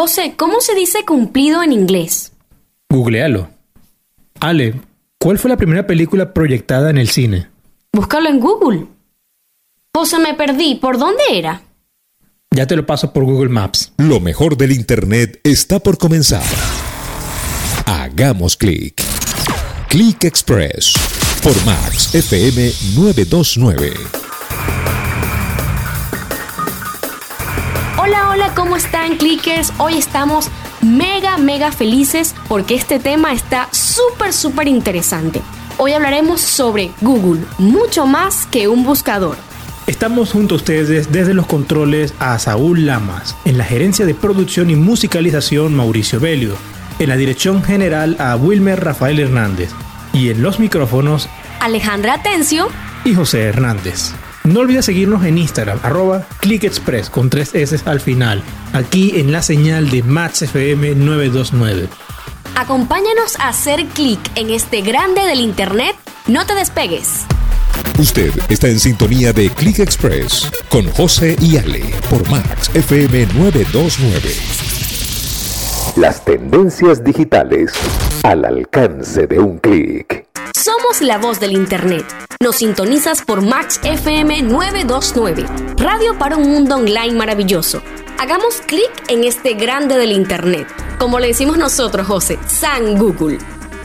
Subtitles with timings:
[0.00, 2.30] José, ¿cómo se dice cumplido en inglés?
[2.88, 3.48] Googlealo.
[4.38, 4.80] Ale,
[5.18, 7.48] ¿cuál fue la primera película proyectada en el cine?
[7.92, 8.86] Búscalo en Google.
[9.92, 10.76] José, me perdí.
[10.76, 11.62] ¿Por dónde era?
[12.52, 13.92] Ya te lo paso por Google Maps.
[13.96, 16.44] Lo mejor del Internet está por comenzar.
[17.84, 19.02] Hagamos clic.
[19.88, 20.92] Click Express
[21.42, 24.27] por Max FM 929.
[28.68, 29.72] ¿Cómo están, clickers?
[29.78, 30.50] Hoy estamos
[30.82, 35.40] mega, mega felices porque este tema está súper, súper interesante.
[35.78, 39.38] Hoy hablaremos sobre Google, mucho más que un buscador.
[39.86, 44.68] Estamos junto a ustedes desde los controles a Saúl Lamas, en la gerencia de producción
[44.68, 46.54] y musicalización Mauricio Belio,
[46.98, 49.70] en la dirección general a Wilmer Rafael Hernández
[50.12, 51.30] y en los micrófonos
[51.60, 52.68] Alejandra Atencio
[53.06, 54.12] y José Hernández.
[54.48, 59.42] No olvides seguirnos en Instagram, arroba ClickExpress con tres S al final, aquí en la
[59.42, 61.86] señal de Max FM 929.
[62.56, 65.94] Acompáñanos a hacer clic en este grande del Internet.
[66.28, 67.26] No te despegues.
[67.98, 74.34] Usted está en sintonía de Click Express con José y Ale por Max FM 929.
[75.96, 77.74] Las tendencias digitales
[78.22, 80.27] al alcance de un clic.
[80.54, 82.04] Somos la voz del Internet.
[82.40, 87.82] Nos sintonizas por Max FM 929, radio para un mundo online maravilloso.
[88.18, 93.38] Hagamos clic en este grande del Internet, como le decimos nosotros, José, San Google.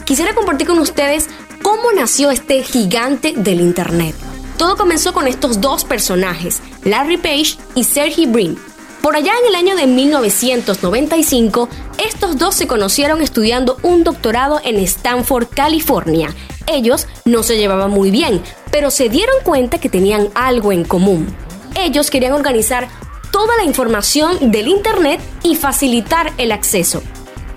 [0.06, 1.30] Quisiera compartir con ustedes
[1.62, 4.16] cómo nació este gigante del Internet.
[4.58, 8.58] Todo comenzó con estos dos personajes, Larry Page y Sergey Brin.
[9.04, 14.80] Por allá en el año de 1995, estos dos se conocieron estudiando un doctorado en
[14.80, 16.34] Stanford, California.
[16.68, 21.28] Ellos no se llevaban muy bien, pero se dieron cuenta que tenían algo en común.
[21.76, 22.88] Ellos querían organizar
[23.30, 27.04] toda la información del Internet y facilitar el acceso.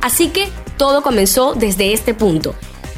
[0.00, 2.56] Así que todo comenzó desde este punto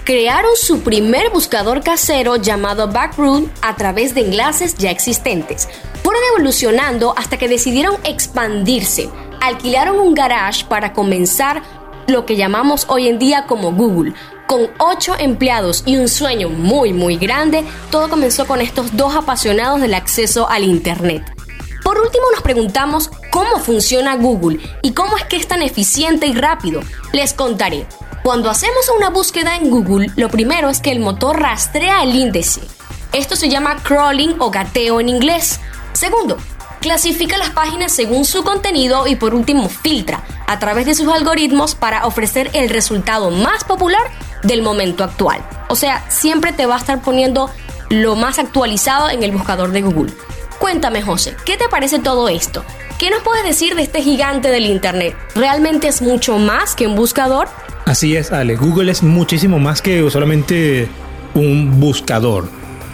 [0.08, 5.68] crearon su primer buscador casero llamado Backroom a través de enlaces ya existentes.
[6.08, 9.10] Fueron evolucionando hasta que decidieron expandirse.
[9.42, 11.62] Alquilaron un garage para comenzar
[12.06, 14.14] lo que llamamos hoy en día como Google.
[14.46, 19.82] Con ocho empleados y un sueño muy muy grande, todo comenzó con estos dos apasionados
[19.82, 21.30] del acceso al Internet.
[21.84, 26.32] Por último nos preguntamos cómo funciona Google y cómo es que es tan eficiente y
[26.32, 26.80] rápido.
[27.12, 27.86] Les contaré.
[28.22, 32.62] Cuando hacemos una búsqueda en Google, lo primero es que el motor rastrea el índice.
[33.12, 35.60] Esto se llama crawling o gateo en inglés.
[35.92, 36.36] Segundo,
[36.80, 41.74] clasifica las páginas según su contenido y por último filtra a través de sus algoritmos
[41.74, 44.02] para ofrecer el resultado más popular
[44.42, 45.44] del momento actual.
[45.68, 47.50] O sea, siempre te va a estar poniendo
[47.90, 50.12] lo más actualizado en el buscador de Google.
[50.58, 52.64] Cuéntame, José, ¿qué te parece todo esto?
[52.98, 55.16] ¿Qué nos puedes decir de este gigante del Internet?
[55.36, 57.48] ¿Realmente es mucho más que un buscador?
[57.86, 58.56] Así es, Ale.
[58.56, 60.88] Google es muchísimo más que solamente
[61.34, 62.48] un buscador.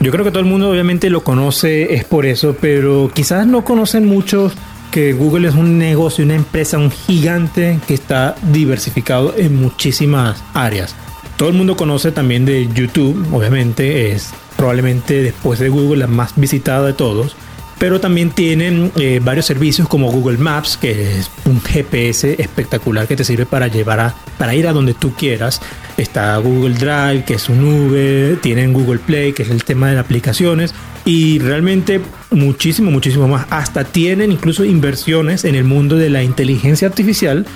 [0.05, 3.65] Yo creo que todo el mundo obviamente lo conoce, es por eso, pero quizás no
[3.65, 4.53] conocen muchos
[4.91, 10.95] que Google es un negocio, una empresa, un gigante que está diversificado en muchísimas áreas.
[11.39, 16.35] Todo el mundo conoce también de YouTube, obviamente es probablemente después de Google la más
[16.37, 17.35] visitada de todos
[17.79, 23.17] pero también tienen eh, varios servicios como Google Maps, que es un GPS espectacular que
[23.17, 25.61] te sirve para llevar a, para ir a donde tú quieras.
[25.97, 29.99] Está Google Drive, que es un nube, tienen Google Play, que es el tema de
[29.99, 30.75] aplicaciones,
[31.05, 32.01] y realmente
[32.31, 33.47] muchísimo, muchísimo más.
[33.51, 37.47] Hasta tienen incluso inversiones en el mundo de la inteligencia artificial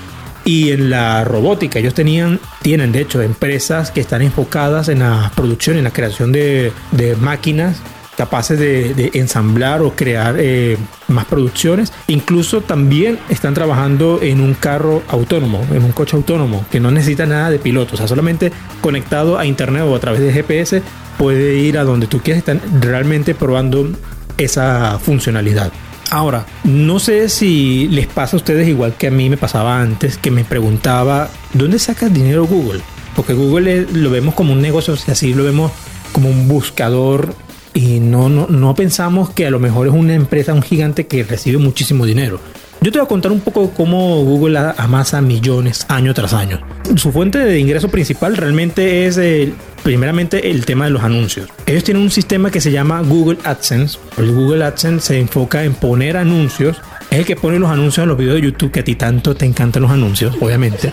[0.45, 1.79] y en la robótica.
[1.79, 6.33] Ellos tenían, tienen de hecho empresas que están enfocadas en la producción, en la creación
[6.33, 6.73] de
[7.21, 7.83] máquinas
[8.19, 11.93] capaces de, ensamblar o crear eh, más producciones.
[12.09, 17.27] Incluso también están trabajando en un carro autónomo, en un coche autónomo, que no necesita
[17.27, 20.83] nada de piloto, o sea, solamente conectado a internet o a través de GPS
[21.17, 22.41] puede ir a donde tú quieras.
[22.41, 23.89] Están realmente probando
[24.37, 25.71] esa funcionalidad.
[26.11, 30.19] Ahora, no sé si les pasa a ustedes igual que a mí me pasaba antes,
[30.19, 32.81] que me preguntaba, ¿dónde sacas dinero Google?
[33.15, 35.71] Porque Google lo vemos como un negocio, o así lo vemos
[36.13, 37.35] como un buscador
[37.79, 41.23] y no, no, no pensamos que a lo mejor es una empresa, un gigante que
[41.23, 42.41] recibe muchísimo dinero.
[42.81, 46.61] Yo te voy a contar un poco cómo Google amasa millones año tras año.
[46.97, 51.49] Su fuente de ingreso principal realmente es el, primeramente el tema de los anuncios.
[51.67, 53.99] Ellos tienen un sistema que se llama Google AdSense.
[54.17, 56.81] El Google AdSense se enfoca en poner anuncios.
[57.11, 59.35] Es el que pone los anuncios en los videos de YouTube, que a ti tanto
[59.35, 60.93] te encantan los anuncios, obviamente.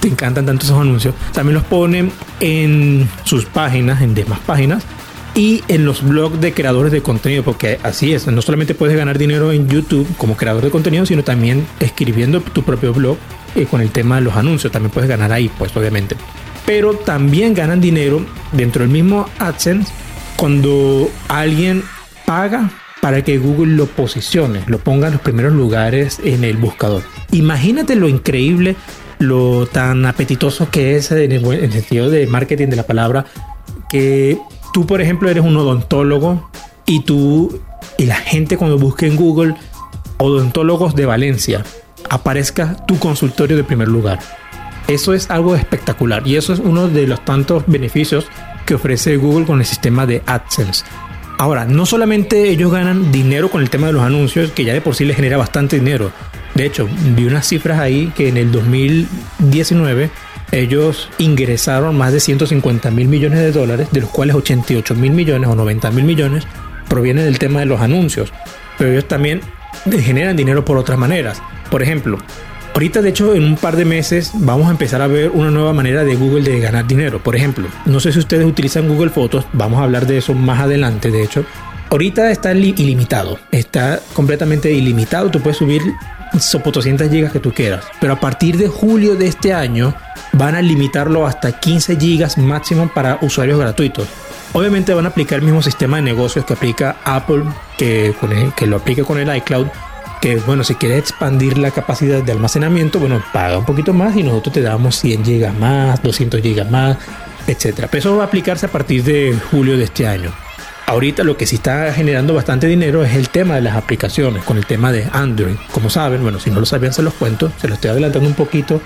[0.00, 1.14] Te encantan tanto esos anuncios.
[1.32, 4.84] También los ponen en sus páginas, en demás páginas
[5.36, 9.18] y en los blogs de creadores de contenido, porque así es, no solamente puedes ganar
[9.18, 13.18] dinero en YouTube como creador de contenido, sino también escribiendo tu propio blog
[13.54, 14.72] eh, con el tema de los anuncios.
[14.72, 16.16] También puedes ganar ahí, pues obviamente.
[16.64, 19.92] Pero también ganan dinero dentro del mismo AdSense
[20.36, 21.84] cuando alguien
[22.24, 27.02] paga para que Google lo posicione, lo ponga en los primeros lugares en el buscador.
[27.30, 28.74] Imagínate lo increíble,
[29.18, 33.26] lo tan apetitoso que es en el, sentido de marketing de la palabra,
[33.88, 34.38] que
[34.76, 36.50] tú, por ejemplo, eres un odontólogo
[36.84, 37.62] y tú
[37.96, 39.54] y la gente cuando busque en Google
[40.18, 41.64] odontólogos de Valencia,
[42.10, 44.18] aparezca tu consultorio de primer lugar.
[44.86, 48.26] Eso es algo espectacular y eso es uno de los tantos beneficios
[48.66, 50.84] que ofrece Google con el sistema de AdSense.
[51.38, 54.82] Ahora, no solamente ellos ganan dinero con el tema de los anuncios, que ya de
[54.82, 56.12] por sí les genera bastante dinero.
[56.54, 56.86] De hecho,
[57.16, 60.10] vi unas cifras ahí que en el 2019
[60.52, 65.48] ellos ingresaron más de 150 mil millones de dólares, de los cuales 88 mil millones
[65.48, 66.46] o 90 mil millones
[66.88, 68.32] provienen del tema de los anuncios.
[68.78, 69.40] Pero ellos también
[69.90, 71.42] generan dinero por otras maneras.
[71.70, 72.18] Por ejemplo,
[72.74, 75.72] ahorita de hecho en un par de meses vamos a empezar a ver una nueva
[75.72, 77.22] manera de Google de ganar dinero.
[77.22, 80.60] Por ejemplo, no sé si ustedes utilizan Google Fotos, vamos a hablar de eso más
[80.60, 81.44] adelante de hecho.
[81.90, 85.82] Ahorita está ilimitado, está completamente ilimitado, tú puedes subir
[86.32, 89.94] 200 gigas que tú quieras, pero a partir de julio de este año
[90.32, 94.06] van a limitarlo hasta 15 gigas máximo para usuarios gratuitos.
[94.52, 97.44] Obviamente van a aplicar el mismo sistema de negocios que aplica Apple,
[97.76, 98.14] que,
[98.56, 99.66] que lo aplica con el iCloud,
[100.20, 104.22] que bueno, si quieres expandir la capacidad de almacenamiento, bueno, paga un poquito más y
[104.22, 106.96] nosotros te damos 100 gigas más, 200 gigas más,
[107.46, 107.88] etcétera.
[107.90, 110.32] Pero eso va a aplicarse a partir de julio de este año.
[110.86, 114.56] Ahorita lo que sí está generando bastante dinero es el tema de las aplicaciones, con
[114.56, 115.56] el tema de Android.
[115.72, 118.34] Como saben, bueno, si no lo sabían se los cuento, se lo estoy adelantando un
[118.34, 118.80] poquito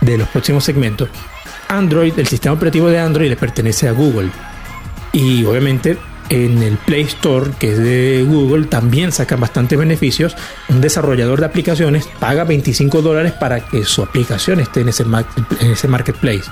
[0.00, 1.10] de los próximos segmentos.
[1.68, 4.30] Android, el sistema operativo de Android le pertenece a Google.
[5.12, 5.98] Y obviamente
[6.30, 10.34] en el Play Store, que es de Google, también sacan bastantes beneficios.
[10.70, 15.70] Un desarrollador de aplicaciones paga 25 dólares para que su aplicación esté en ese, en
[15.70, 16.44] ese marketplace.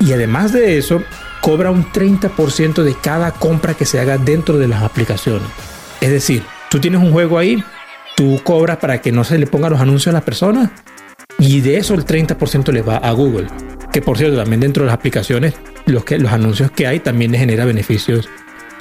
[0.00, 1.00] Y además de eso,
[1.40, 5.48] cobra un 30% de cada compra que se haga dentro de las aplicaciones.
[6.00, 7.62] Es decir, tú tienes un juego ahí,
[8.16, 10.70] tú cobras para que no se le pongan los anuncios a las personas
[11.38, 13.48] y de eso el 30% le va a Google.
[13.92, 15.54] Que por cierto, también dentro de las aplicaciones,
[15.86, 18.28] los, que, los anuncios que hay también le genera beneficios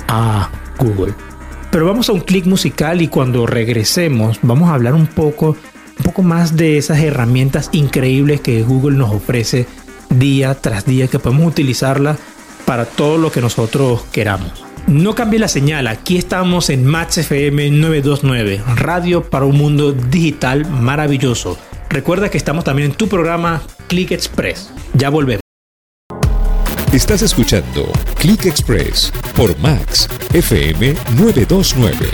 [0.07, 0.49] a
[0.79, 1.13] Google.
[1.71, 5.55] Pero vamos a un clic musical y cuando regresemos vamos a hablar un poco,
[5.97, 9.67] un poco más de esas herramientas increíbles que Google nos ofrece
[10.09, 12.17] día tras día que podemos utilizarla
[12.67, 14.51] para todo lo que nosotros queramos.
[14.87, 20.69] No cambie la señal, aquí estamos en Match FM 929, radio para un mundo digital
[20.69, 21.57] maravilloso.
[21.89, 24.69] Recuerda que estamos también en tu programa Click Express.
[24.93, 25.41] Ya volvemos.
[26.91, 32.07] Estás escuchando Click Express por Max FM 929.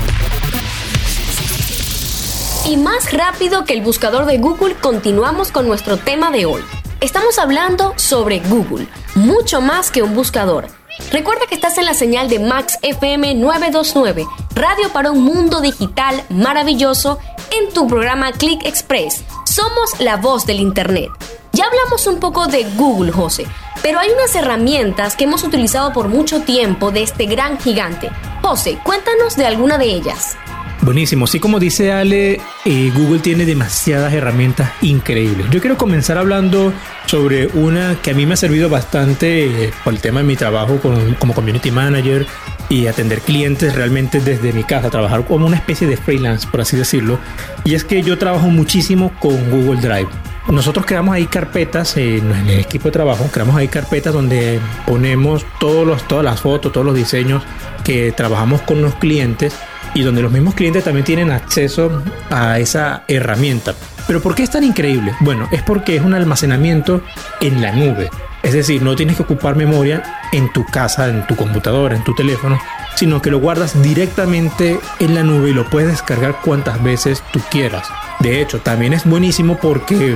[2.67, 6.61] Y más rápido que el buscador de Google, continuamos con nuestro tema de hoy.
[7.03, 10.67] Estamos hablando sobre Google, mucho más que un buscador.
[11.11, 16.23] Recuerda que estás en la señal de Max FM 929, radio para un mundo digital
[16.29, 17.19] maravilloso,
[17.51, 19.25] en tu programa Click Express.
[19.43, 21.09] Somos la voz del Internet.
[21.51, 23.47] Ya hablamos un poco de Google, José,
[23.81, 28.11] pero hay unas herramientas que hemos utilizado por mucho tiempo de este gran gigante.
[28.41, 30.37] José, cuéntanos de alguna de ellas.
[30.81, 35.49] Buenísimo, sí como dice Ale, eh, Google tiene demasiadas herramientas increíbles.
[35.49, 36.73] Yo quiero comenzar hablando
[37.05, 40.35] sobre una que a mí me ha servido bastante eh, por el tema de mi
[40.35, 40.79] trabajo
[41.19, 42.27] como community manager
[42.67, 46.75] y atender clientes realmente desde mi casa, trabajar como una especie de freelance, por así
[46.75, 47.17] decirlo.
[47.63, 50.09] Y es que yo trabajo muchísimo con Google Drive.
[50.49, 55.87] Nosotros creamos ahí carpetas en el equipo de trabajo, creamos ahí carpetas donde ponemos todos
[55.87, 57.41] los, todas las fotos, todos los diseños
[57.85, 59.55] que trabajamos con los clientes
[59.93, 63.73] y donde los mismos clientes también tienen acceso a esa herramienta.
[64.07, 65.13] Pero ¿por qué es tan increíble?
[65.21, 67.01] Bueno, es porque es un almacenamiento
[67.39, 68.09] en la nube.
[68.43, 72.13] Es decir, no tienes que ocupar memoria en tu casa, en tu computadora, en tu
[72.13, 72.59] teléfono,
[72.95, 77.39] sino que lo guardas directamente en la nube y lo puedes descargar cuantas veces tú
[77.49, 77.87] quieras.
[78.19, 80.15] De hecho, también es buenísimo porque,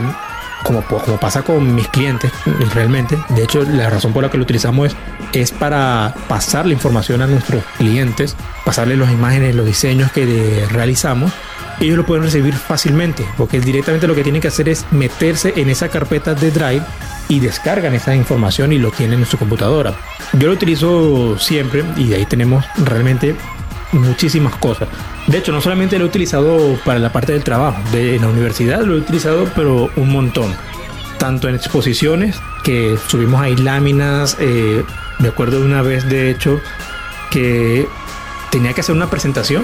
[0.63, 0.81] como,
[1.19, 2.31] pasa con mis clientes
[2.73, 4.95] realmente, de hecho la razón por la que lo utilizamos es,
[5.33, 8.35] es para pasar la información a nuestros clientes,
[8.65, 11.31] pasarles las imágenes, los diseños que realizamos
[11.79, 15.69] ellos lo pueden recibir fácilmente, porque directamente lo que tienen que hacer es meterse en
[15.69, 16.81] esa carpeta de Drive
[17.29, 19.93] y descargan esa información y lo tienen en su computadora.
[20.33, 23.35] Yo lo utilizo siempre y de ahí tenemos realmente
[23.91, 24.87] muchísimas cosas.
[25.27, 28.81] De hecho, no solamente lo he utilizado para la parte del trabajo, de la universidad
[28.81, 30.53] lo he utilizado, pero un montón.
[31.17, 34.83] Tanto en exposiciones, que subimos ahí láminas, eh,
[35.19, 36.61] me acuerdo de una vez, de hecho,
[37.31, 37.87] que
[38.51, 39.63] tenía que hacer una presentación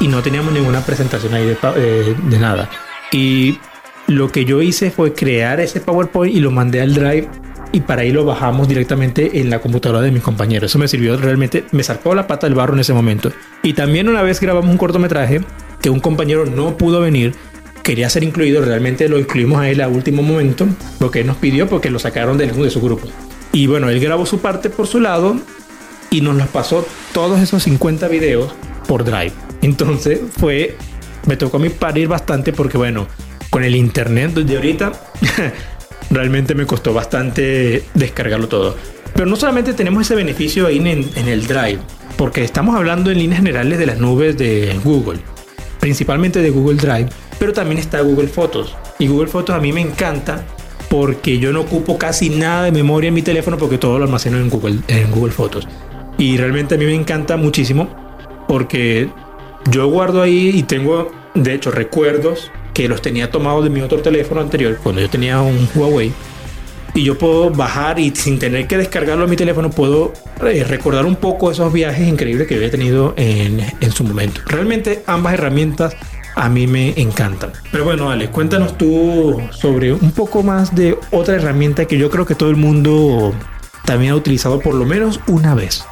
[0.00, 2.70] y no teníamos ninguna presentación ahí de, eh, de nada.
[3.12, 3.58] Y
[4.06, 7.28] lo que yo hice fue crear ese PowerPoint y lo mandé al Drive
[7.74, 10.70] y para ahí lo bajamos directamente en la computadora de mis compañeros.
[10.70, 13.32] Eso me sirvió realmente, me sacó la pata del barro en ese momento.
[13.64, 15.40] Y también una vez grabamos un cortometraje
[15.82, 17.34] que un compañero no pudo venir,
[17.82, 20.68] quería ser incluido, realmente lo incluimos a él a último momento,
[21.00, 23.08] lo que él nos pidió porque lo sacaron de, de su grupo.
[23.50, 25.36] Y bueno, él grabó su parte por su lado
[26.10, 28.54] y nos los pasó todos esos 50 videos
[28.86, 29.32] por Drive.
[29.62, 30.76] Entonces fue,
[31.26, 33.08] me tocó a mí parir bastante porque bueno,
[33.50, 34.92] con el internet de ahorita
[36.10, 38.76] realmente me costó bastante descargarlo todo.
[39.14, 41.78] Pero no solamente tenemos ese beneficio ahí en, el Drive,
[42.16, 45.20] porque estamos hablando en líneas generales de las nubes de Google,
[45.80, 47.08] principalmente de Google Drive,
[47.38, 48.76] pero también está Google Fotos.
[48.98, 50.44] Y Google Fotos a mí me encanta
[50.90, 54.38] porque yo no ocupo casi nada de memoria en mi teléfono porque todo lo almaceno
[54.38, 55.68] en Google, en Google Fotos.
[56.18, 57.88] Y realmente a mí me encanta muchísimo
[58.48, 59.08] porque
[59.70, 64.02] yo guardo ahí y tengo, de hecho, recuerdos que los tenía tomados de mi otro
[64.02, 66.12] teléfono anterior, cuando yo tenía un Huawei.
[66.96, 70.12] Y yo puedo bajar y sin tener que descargarlo a mi teléfono, puedo
[70.44, 74.42] eh, recordar un poco esos viajes increíbles que había tenido en, en su momento.
[74.46, 75.96] Realmente ambas herramientas
[76.36, 77.52] a mí me encantan.
[77.72, 82.26] Pero bueno, Ale, cuéntanos tú sobre un poco más de otra herramienta que yo creo
[82.26, 83.34] que todo el mundo
[83.84, 85.84] también ha utilizado por lo menos una vez.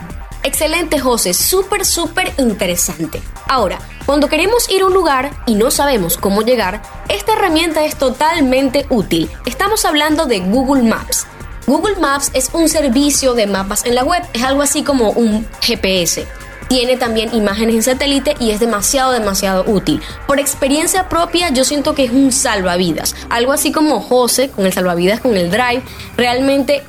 [0.44, 3.20] Excelente, José, súper, súper interesante.
[3.48, 7.96] Ahora, cuando queremos ir a un lugar y no sabemos cómo llegar, esta herramienta es
[7.96, 9.30] totalmente útil.
[9.46, 11.26] Estamos hablando de Google Maps.
[11.66, 15.46] Google Maps es un servicio de mapas en la web, es algo así como un
[15.60, 16.26] GPS
[16.72, 20.00] tiene también imágenes en satélite y es demasiado, demasiado útil.
[20.26, 23.14] Por experiencia propia, yo siento que es un salvavidas.
[23.28, 25.82] Algo así como José con el salvavidas, con el Drive.
[26.16, 26.82] Realmente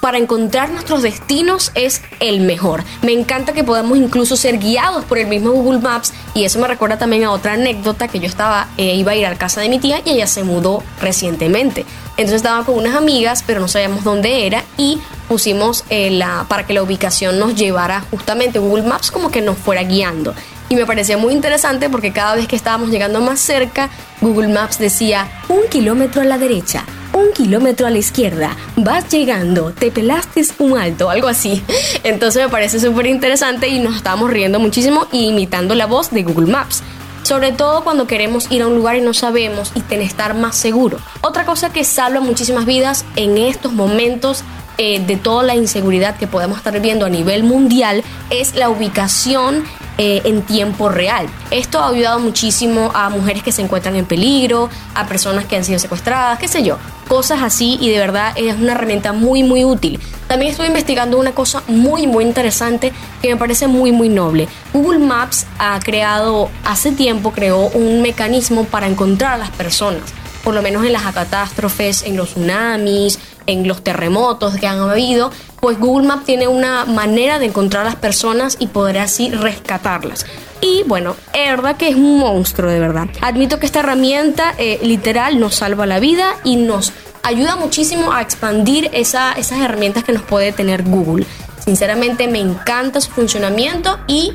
[0.00, 2.84] para encontrar nuestros destinos es el mejor.
[3.02, 6.68] Me encanta que podamos incluso ser guiados por el mismo Google Maps y eso me
[6.68, 9.60] recuerda también a otra anécdota que yo estaba, eh, iba a ir a la casa
[9.60, 11.84] de mi tía y ella se mudó recientemente.
[12.16, 16.66] Entonces estaba con unas amigas, pero no sabíamos dónde era y pusimos eh, la, para
[16.66, 20.34] que la ubicación nos llevara justamente Google Maps como que nos fuera guiando.
[20.70, 23.88] Y me parecía muy interesante porque cada vez que estábamos llegando más cerca,
[24.20, 26.84] Google Maps decía un kilómetro a la derecha,
[27.14, 31.62] un kilómetro a la izquierda, vas llegando, te pelaste un alto, algo así.
[32.04, 36.52] Entonces me parece súper interesante y nos estábamos riendo muchísimo imitando la voz de Google
[36.52, 36.82] Maps.
[37.22, 40.56] Sobre todo cuando queremos ir a un lugar y no sabemos y tener estar más
[40.56, 40.98] seguro.
[41.20, 44.44] Otra cosa que salva muchísimas vidas en estos momentos
[44.78, 49.64] eh, de toda la inseguridad que podemos estar viendo a nivel mundial es la ubicación
[49.98, 51.26] eh, en tiempo real.
[51.50, 55.64] Esto ha ayudado muchísimo a mujeres que se encuentran en peligro, a personas que han
[55.64, 56.78] sido secuestradas, qué sé yo,
[57.08, 59.98] cosas así y de verdad es una herramienta muy muy útil.
[60.28, 64.46] También estoy investigando una cosa muy muy interesante que me parece muy muy noble.
[64.72, 70.14] Google Maps ha creado, hace tiempo creó un mecanismo para encontrar a las personas
[70.44, 75.30] por lo menos en las catástrofes, en los tsunamis, en los terremotos que han habido,
[75.60, 80.26] pues Google Maps tiene una manera de encontrar a las personas y poder así rescatarlas.
[80.60, 83.08] Y bueno, es verdad que es un monstruo de verdad.
[83.20, 88.22] Admito que esta herramienta eh, literal nos salva la vida y nos ayuda muchísimo a
[88.22, 91.26] expandir esa, esas herramientas que nos puede tener Google.
[91.64, 94.32] Sinceramente me encanta su funcionamiento y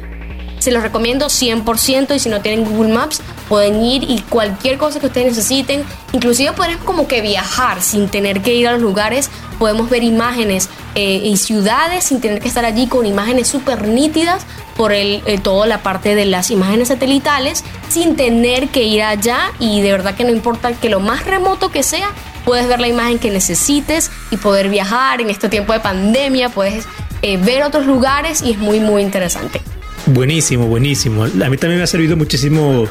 [0.64, 5.00] se los recomiendo 100% y si no tienen Google Maps pueden ir y cualquier cosa
[5.00, 9.30] que ustedes necesiten, inclusive podemos como que viajar sin tener que ir a los lugares,
[9.60, 14.46] podemos ver imágenes eh, y ciudades sin tener que estar allí con imágenes súper nítidas
[14.78, 19.52] por el, eh, toda la parte de las imágenes satelitales sin tener que ir allá.
[19.60, 22.10] Y de verdad que no importa que lo más remoto que sea,
[22.46, 25.22] puedes ver la imagen que necesites y poder viajar.
[25.22, 26.86] En este tiempo de pandemia, puedes
[27.22, 29.62] eh, ver otros lugares y es muy muy interesante.
[30.08, 31.24] Buenísimo, buenísimo.
[31.24, 32.86] A mí también me ha servido muchísimo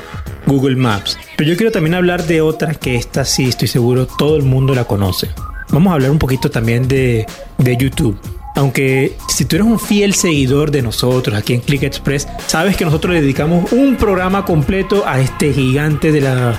[0.46, 1.18] Google Maps.
[1.36, 4.74] Pero yo quiero también hablar de otra que esta sí estoy seguro todo el mundo
[4.74, 5.28] la conoce.
[5.70, 7.26] Vamos a hablar un poquito también de,
[7.58, 8.18] de YouTube.
[8.54, 12.84] Aunque si tú eres un fiel seguidor de nosotros aquí en Click Express, sabes que
[12.84, 16.58] nosotros le dedicamos un programa completo a este gigante de, la,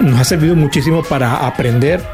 [0.00, 2.04] nos ha servido muchísimo para aprender.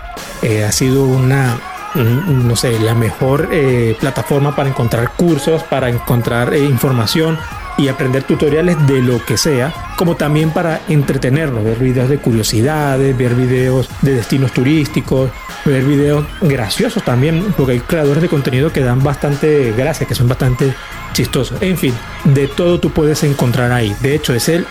[0.42, 1.56] Eh, ha sido una,
[1.94, 7.38] no sé, la mejor eh, plataforma para encontrar cursos, para encontrar información
[7.76, 13.16] y aprender tutoriales de lo que sea, como también para entretenernos, ver videos de curiosidades,
[13.16, 15.31] ver videos de destinos turísticos,
[15.64, 20.28] ver videos graciosos también, porque hay creadores de contenido que dan bastante gracia, que son
[20.28, 20.75] bastante
[21.12, 21.61] chistosos.
[21.62, 23.95] En fin, de todo tú puedes encontrar ahí.
[24.00, 24.66] De hecho, es el,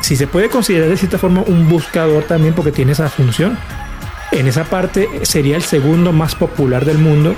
[0.00, 3.58] si se puede considerar de cierta forma un buscador también porque tiene esa función.
[4.32, 7.36] En esa parte sería el segundo más popular del mundo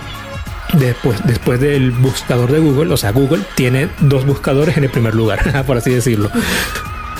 [0.74, 5.14] después, después del buscador de Google, o sea, Google tiene dos buscadores en el primer
[5.14, 6.30] lugar, por así decirlo.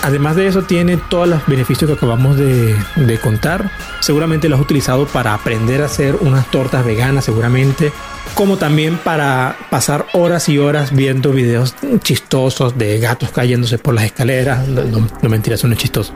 [0.03, 2.77] Además de eso, tiene todos los beneficios que acabamos de,
[3.23, 3.71] contar.
[4.01, 7.93] Seguramente lo has utilizado para aprender a hacer unas tortas veganas, seguramente.
[8.35, 14.05] Como también para pasar horas y horas viendo videos chistosos de gatos cayéndose por las
[14.05, 14.69] escaleras.
[14.69, 16.13] No, no, no mentira, eso no es chistoso.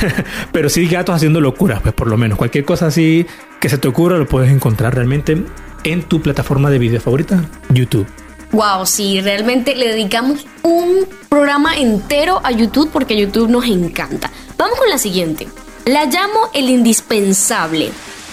[0.52, 2.38] Pero sí gatos haciendo locuras, pues por lo menos.
[2.38, 3.24] Cualquier cosa así
[3.60, 5.44] que se te ocurra lo puedes encontrar realmente
[5.84, 8.06] en tu plataforma de video favorita, YouTube.
[8.52, 14.30] Wow, sí, realmente le dedicamos un programa entero a YouTube porque YouTube nos encanta.
[14.56, 15.48] Vamos con la siguiente.
[15.84, 17.90] La llamo el indispensable.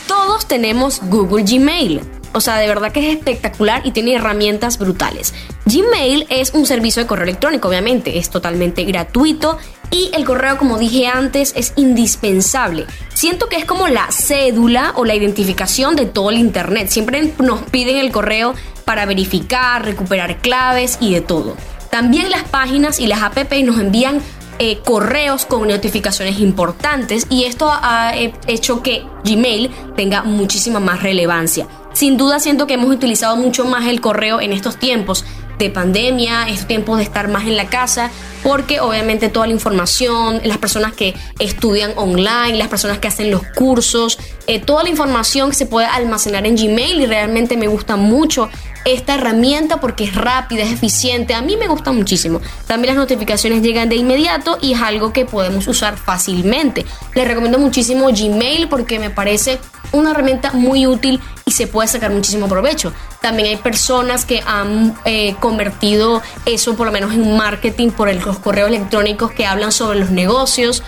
[0.08, 2.02] Todos tenemos Google Gmail.
[2.36, 5.34] O sea, de verdad que es espectacular y tiene herramientas brutales.
[5.66, 9.58] Gmail es un servicio de correo electrónico, obviamente, es totalmente gratuito
[9.90, 12.88] y el correo, como dije antes, es indispensable.
[13.14, 16.90] Siento que es como la cédula o la identificación de todo el Internet.
[16.90, 21.56] Siempre nos piden el correo para verificar, recuperar claves y de todo.
[21.90, 24.22] También las páginas y las app nos envían
[24.60, 31.68] eh, correos con notificaciones importantes y esto ha hecho que Gmail tenga muchísima más relevancia.
[31.96, 35.24] Sin duda siento que hemos utilizado mucho más el correo en estos tiempos
[35.58, 38.12] de pandemia, estos tiempos de estar más en la casa,
[38.44, 43.44] porque obviamente toda la información, las personas que estudian online, las personas que hacen los
[43.56, 47.96] cursos, eh, toda la información que se puede almacenar en Gmail y realmente me gusta
[47.96, 48.50] mucho
[48.86, 52.40] esta herramienta porque es rápida, es eficiente, a mí me gusta muchísimo.
[52.68, 56.86] También las notificaciones llegan de inmediato y es algo que podemos usar fácilmente.
[57.16, 59.60] Les recomiendo muchísimo Gmail porque me parece
[59.92, 62.94] una herramienta muy útil y se puede sacar muchísimo provecho.
[63.22, 68.40] También hay personas que han eh, convertido eso por lo menos en marketing por los
[68.40, 70.84] correos electrónicos que hablan sobre los negocios,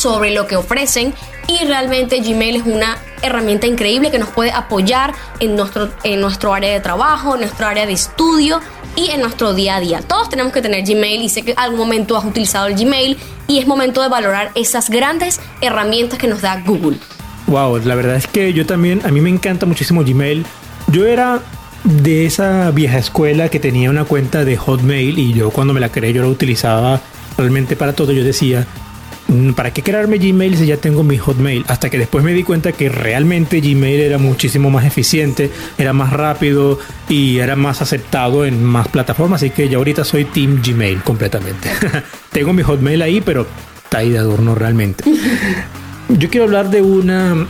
[0.00, 1.12] sobre lo que ofrecen
[1.46, 6.54] y realmente Gmail es una herramienta increíble que nos puede apoyar en nuestro, en nuestro
[6.54, 8.60] área de trabajo, en nuestro área de estudio
[8.96, 10.00] y en nuestro día a día.
[10.00, 13.58] Todos tenemos que tener Gmail y sé que algún momento has utilizado el Gmail y
[13.58, 16.96] es momento de valorar esas grandes herramientas que nos da Google.
[17.46, 20.46] Wow, la verdad es que yo también, a mí me encanta muchísimo Gmail.
[20.88, 21.40] Yo era
[21.84, 25.90] de esa vieja escuela que tenía una cuenta de Hotmail y yo cuando me la
[25.90, 27.00] creé yo la utilizaba
[27.36, 28.12] realmente para todo.
[28.12, 28.66] Yo decía,
[29.54, 31.64] ¿para qué crearme Gmail si ya tengo mi Hotmail?
[31.68, 36.12] Hasta que después me di cuenta que realmente Gmail era muchísimo más eficiente, era más
[36.12, 39.42] rápido y era más aceptado en más plataformas.
[39.42, 41.70] Así que ya ahorita soy Team Gmail completamente.
[42.30, 43.46] tengo mi Hotmail ahí, pero
[43.84, 45.04] está ahí de adorno realmente.
[46.08, 47.46] Yo quiero hablar de una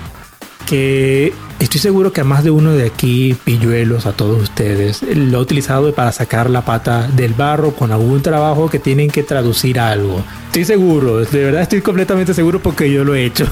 [0.67, 5.39] que estoy seguro que a más de uno de aquí, pilluelos, a todos ustedes, lo
[5.39, 9.79] ha utilizado para sacar la pata del barro con algún trabajo que tienen que traducir
[9.79, 10.25] algo.
[10.47, 13.47] Estoy seguro, de verdad estoy completamente seguro porque yo lo he hecho.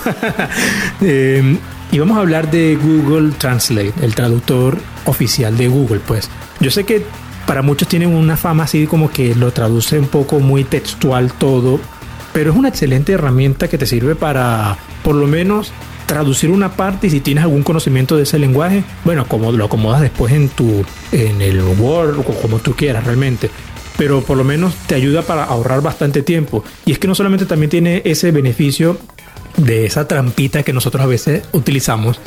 [1.01, 1.59] eh,
[1.90, 6.29] y vamos a hablar de Google Translate, el traductor oficial de Google, pues.
[6.61, 7.05] Yo sé que
[7.47, 11.81] para muchos tienen una fama así como que lo traduce un poco muy textual todo,
[12.35, 15.73] pero es una excelente herramienta que te sirve para por lo menos
[16.09, 20.01] traducir una parte y si tienes algún conocimiento de ese lenguaje, bueno, como lo acomodas
[20.01, 23.51] después en tu en el Word o como tú quieras realmente.
[23.99, 26.64] Pero por lo menos te ayuda para ahorrar bastante tiempo.
[26.87, 28.99] Y es que no solamente también tiene ese beneficio
[29.59, 32.18] de esa trampita que nosotros a veces utilizamos,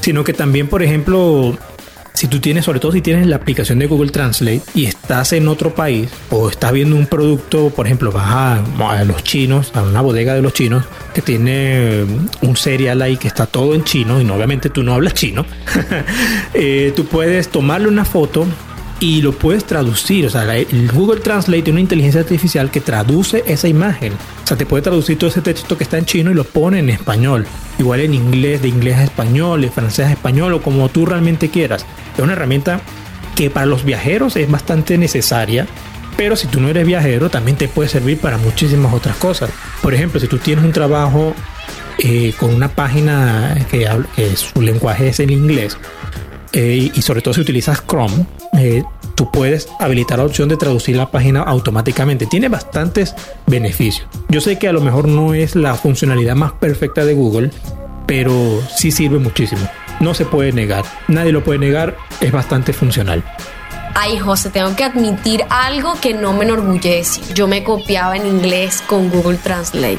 [0.00, 1.58] sino que también, por ejemplo,
[2.16, 5.48] si tú tienes, sobre todo si tienes la aplicación de Google Translate y estás en
[5.48, 10.00] otro país o estás viendo un producto, por ejemplo, vas a, los chinos, a una
[10.00, 12.06] bodega de los chinos que tiene
[12.40, 15.44] un cereal ahí que está todo en chino y obviamente tú no hablas chino,
[16.54, 18.46] eh, tú puedes tomarle una foto
[19.00, 20.26] y lo puedes traducir.
[20.26, 24.12] O sea, el Google Translate tiene una inteligencia artificial que traduce esa imagen.
[24.12, 26.78] O sea, te puede traducir todo ese texto que está en chino y lo pone
[26.78, 27.46] en español.
[27.78, 31.50] Igual en inglés, de inglés a español, de francés a español o como tú realmente
[31.50, 31.84] quieras.
[32.14, 32.80] Es una herramienta
[33.34, 35.66] que para los viajeros es bastante necesaria.
[36.16, 39.50] Pero si tú no eres viajero, también te puede servir para muchísimas otras cosas.
[39.82, 41.34] Por ejemplo, si tú tienes un trabajo
[41.98, 45.76] eh, con una página que, que su lenguaje es en inglés,
[46.58, 48.24] eh, y sobre todo si utilizas Chrome,
[48.58, 48.82] eh,
[49.14, 52.24] tú puedes habilitar la opción de traducir la página automáticamente.
[52.24, 53.14] Tiene bastantes
[53.46, 54.08] beneficios.
[54.30, 57.50] Yo sé que a lo mejor no es la funcionalidad más perfecta de Google,
[58.06, 59.68] pero sí sirve muchísimo.
[60.00, 60.86] No se puede negar.
[61.08, 61.98] Nadie lo puede negar.
[62.22, 63.22] Es bastante funcional.
[63.94, 67.34] Ay, José, tengo que admitir algo que no me enorgullece.
[67.34, 69.98] Yo me copiaba en inglés con Google Translate.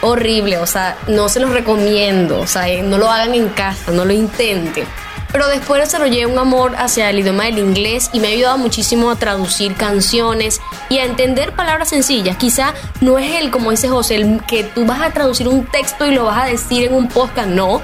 [0.00, 2.40] Horrible, o sea, no se los recomiendo.
[2.40, 4.84] O sea, no lo hagan en casa, no lo intenten
[5.32, 9.10] pero después desarrollé un amor hacia el idioma del inglés y me ha ayudado muchísimo
[9.10, 12.36] a traducir canciones y a entender palabras sencillas.
[12.36, 16.06] Quizá no es el, como dice José, el que tú vas a traducir un texto
[16.06, 17.80] y lo vas a decir en un podcast, no.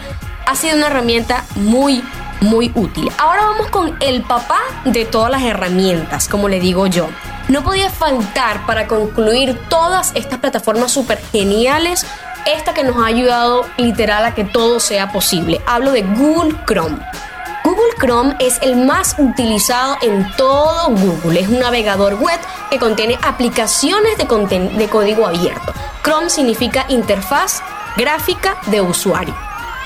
[0.47, 2.03] Ha sido una herramienta muy,
[2.41, 3.11] muy útil.
[3.19, 7.09] Ahora vamos con el papá de todas las herramientas, como le digo yo.
[7.49, 12.07] No podía faltar para concluir todas estas plataformas súper geniales
[12.47, 15.61] esta que nos ha ayudado literal a que todo sea posible.
[15.67, 16.99] Hablo de Google Chrome.
[17.69, 21.39] Google Chrome es el más utilizado en todo Google.
[21.39, 24.27] Es un navegador web que contiene aplicaciones de,
[24.89, 25.75] código abierto.
[26.03, 27.61] Chrome significa interfaz
[27.95, 29.37] gráfica de usuario.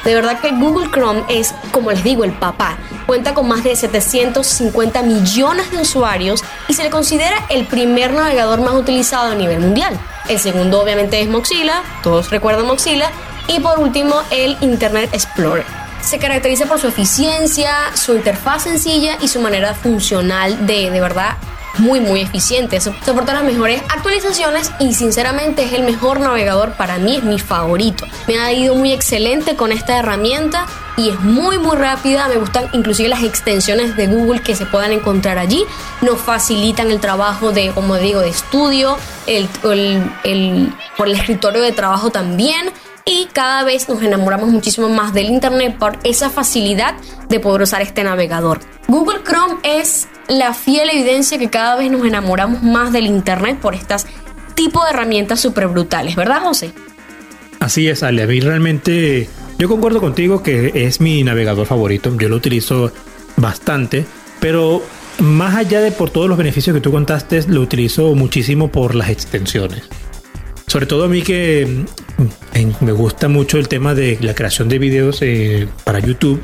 [0.05, 2.79] De verdad que Google Chrome es, como les digo, el papá.
[3.05, 8.61] Cuenta con más de 750 millones de usuarios y se le considera el primer navegador
[8.61, 9.99] más utilizado a nivel mundial.
[10.29, 13.11] El segundo obviamente es Mozilla, todos recuerdan Mozilla.
[13.49, 19.29] Y por último el Internet Explorer se caracteriza por su eficiencia, su interfaz sencilla y
[19.29, 21.37] su manera funcional de, de verdad,
[21.79, 22.81] muy muy eficiente.
[22.81, 28.07] Soporta las mejores actualizaciones y sinceramente es el mejor navegador para mí, es mi favorito.
[28.27, 32.29] Me ha ido muy excelente con esta herramienta y es muy muy rápida.
[32.29, 35.65] Me gustan inclusive las extensiones de Google que se puedan encontrar allí.
[36.03, 39.49] Nos facilitan el trabajo de, como digo, de estudio, el,
[40.25, 42.71] el, por el escritorio de trabajo también
[43.05, 46.95] y cada vez nos enamoramos muchísimo más del Internet por esa facilidad
[47.29, 48.61] de poder usar este navegador.
[48.89, 53.75] Google Chrome es la fiel evidencia que cada vez nos enamoramos más del Internet por
[53.75, 54.07] estas
[54.55, 56.73] tipo de herramientas súper brutales, ¿verdad José?
[57.61, 58.23] Así es, Ale.
[58.23, 62.17] A mí realmente yo concuerdo contigo que es mi navegador favorito.
[62.19, 62.93] Yo lo utilizo
[63.37, 64.05] bastante,
[64.41, 64.83] pero
[65.19, 69.11] más allá de por todos los beneficios que tú contaste, lo utilizo muchísimo por las
[69.11, 69.89] extensiones.
[70.73, 71.85] Sobre todo a mí que
[72.17, 76.41] mm, me gusta mucho el tema de la creación de videos eh, para YouTube.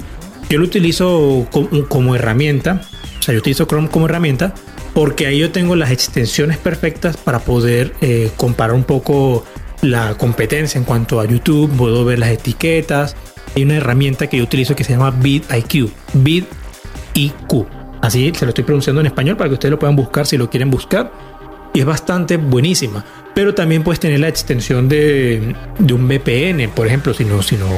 [0.50, 1.46] Yo lo utilizo
[1.88, 2.82] como, herramienta.
[3.18, 4.52] O sea, yo utilizo Chrome como herramienta
[4.92, 9.46] porque ahí yo tengo las extensiones perfectas para poder eh, comparar un poco
[9.80, 11.70] la competencia en cuanto a YouTube.
[11.78, 13.16] Puedo ver las etiquetas.
[13.56, 15.90] Hay una herramienta que yo utilizo que se llama vidIQ.
[16.12, 17.66] vidIQ.
[18.02, 20.50] Así se lo estoy pronunciando en español para que ustedes lo puedan buscar si lo
[20.50, 21.10] quieren buscar.
[21.74, 23.04] Y es bastante buenísima
[23.38, 27.68] pero también puedes tener la extensión de, un VPN, por ejemplo, si no, si no,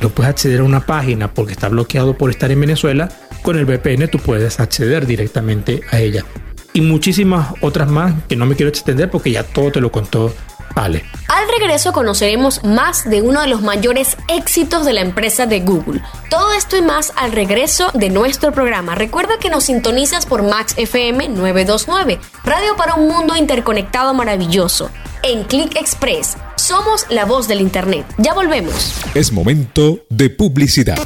[0.00, 3.10] no puedes acceder a una página porque está bloqueado por estar en Venezuela,
[3.42, 6.24] con el VPN tú puedes acceder directamente a ella.
[6.72, 10.34] Y muchísimas otras más que no me quiero extender porque ya todo te lo contó
[10.76, 16.02] Al regreso conoceremos más de uno de los mayores éxitos de la empresa de Google.
[16.28, 18.94] Todo esto y más al regreso de nuestro programa.
[18.94, 24.90] Recuerda que nos sintonizas por Max FM 929, Radio para un mundo interconectado maravilloso.
[25.22, 28.06] En Click Express, somos la voz del Internet.
[28.18, 28.92] Ya volvemos.
[29.14, 30.98] Es momento de publicidad.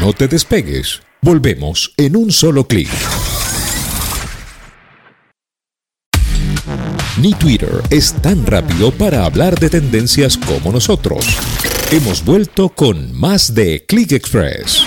[0.00, 1.02] No te despegues.
[1.20, 2.90] Volvemos en un solo clic.
[7.16, 11.24] Ni Twitter es tan rápido para hablar de tendencias como nosotros.
[11.92, 14.82] Hemos vuelto con más de Click Express.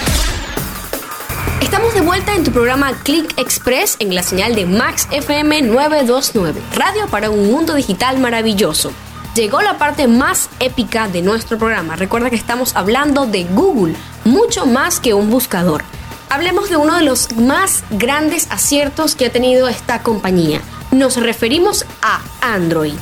[1.61, 6.59] Estamos de vuelta en tu programa Click Express en la señal de Max FM 929,
[6.75, 8.91] radio para un mundo digital maravilloso.
[9.33, 11.95] Llegó la parte más épica de nuestro programa.
[11.95, 15.85] Recuerda que estamos hablando de Google, mucho más que un buscador.
[16.29, 20.59] Hablemos de uno de los más grandes aciertos que ha tenido esta compañía
[20.91, 22.93] nos referimos a Android.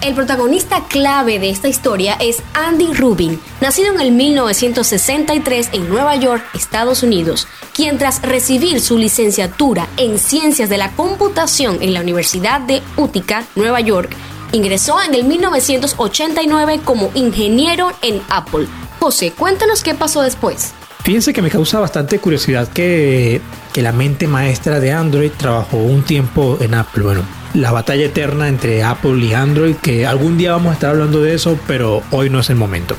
[0.00, 6.16] El protagonista clave de esta historia es Andy Rubin, nacido en el 1963 en Nueva
[6.16, 12.00] York, Estados Unidos, quien tras recibir su licenciatura en Ciencias de la Computación en la
[12.00, 14.16] Universidad de Utica, Nueva York,
[14.52, 18.66] ingresó en el 1989 como ingeniero en Apple.
[19.00, 20.72] José, cuéntanos qué pasó después.
[21.02, 23.40] Fíjense que me causa bastante curiosidad que
[23.72, 27.02] que la mente maestra de Android trabajó un tiempo en Apple.
[27.02, 27.22] Bueno,
[27.54, 31.34] la batalla eterna entre Apple y Android, que algún día vamos a estar hablando de
[31.34, 32.96] eso, pero hoy no es el momento.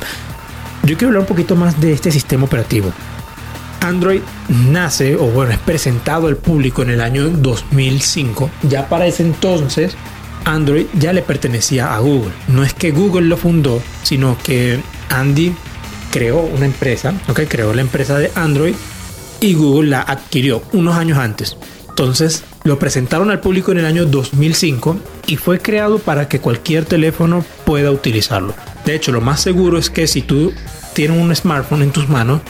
[0.84, 2.92] Yo quiero hablar un poquito más de este sistema operativo.
[3.82, 8.50] Android nace, o bueno, es presentado al público en el año 2005.
[8.64, 9.96] Ya para ese entonces,
[10.46, 12.32] Android ya le pertenecía a Google.
[12.48, 15.54] No es que Google lo fundó, sino que Andy
[16.12, 18.76] creó una empresa, ok, creó la empresa de Android
[19.39, 21.58] y Google la adquirió unos años antes.
[21.89, 24.97] Entonces lo presentaron al público en el año 2005
[25.28, 28.54] y fue creado para que cualquier teléfono pueda utilizarlo.
[28.86, 30.54] De hecho, lo más seguro es que si tú
[30.93, 32.41] tienes un smartphone en tus manos,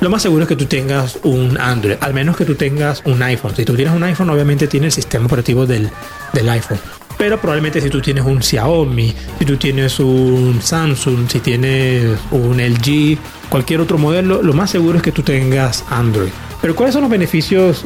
[0.00, 3.22] lo más seguro es que tú tengas un Android, al menos que tú tengas un
[3.22, 3.54] iPhone.
[3.56, 5.90] Si tú tienes un iPhone, obviamente tiene el sistema operativo del,
[6.32, 6.78] del iPhone.
[7.18, 12.58] Pero probablemente si tú tienes un Xiaomi, si tú tienes un Samsung, si tienes un
[12.58, 16.30] LG, cualquier otro modelo, lo más seguro es que tú tengas Android.
[16.60, 17.84] Pero ¿cuáles son los beneficios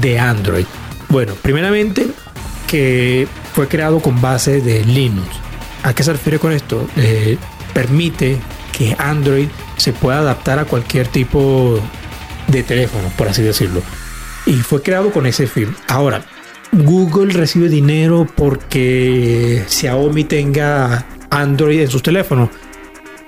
[0.00, 0.66] de Android?
[1.08, 2.06] Bueno, primeramente
[2.66, 5.28] que fue creado con base de Linux.
[5.82, 6.86] ¿A qué se refiere con esto?
[6.96, 7.38] Eh,
[7.72, 8.36] permite
[8.76, 11.80] que Android se pueda adaptar a cualquier tipo
[12.48, 13.82] de teléfono, por así decirlo.
[14.44, 15.74] Y fue creado con ese fin.
[15.88, 16.24] Ahora,
[16.72, 22.50] Google recibe dinero porque Xiaomi tenga Android en sus teléfonos.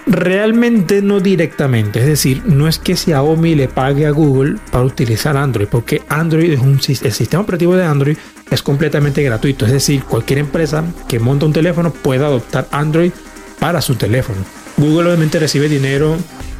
[0.06, 5.36] Realmente no directamente, es decir, no es que Xiaomi le pague a Google para utilizar
[5.36, 8.16] Android, porque Android es un el sistema operativo de Android
[8.50, 13.12] es completamente gratuito, es decir, cualquier empresa que monta un teléfono puede adoptar Android
[13.60, 14.38] para su teléfono.
[14.76, 16.16] Google obviamente recibe dinero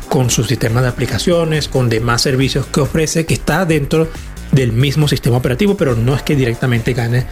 [0.09, 4.09] con su sistema de aplicaciones, con demás servicios que ofrece, que está dentro
[4.53, 7.27] del mismo sistema operativo, pero no es que directamente gane,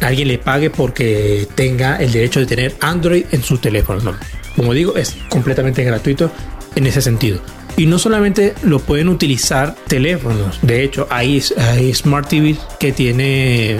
[0.00, 4.00] alguien le pague porque tenga el derecho de tener Android en su teléfono.
[4.00, 4.14] No.
[4.56, 6.30] Como digo, es completamente gratuito
[6.74, 7.40] en ese sentido.
[7.76, 13.78] Y no solamente lo pueden utilizar teléfonos, de hecho hay, Smart TV que tiene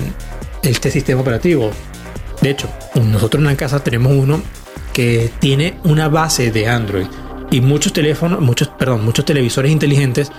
[0.63, 1.71] este sistema operativo.
[2.43, 4.43] De hecho, nosotros en la casa tenemos uno
[4.93, 7.07] que tiene una base de Android
[7.51, 10.33] y muchos teléfonos, muchos, perdón, muchos televisores inteligentes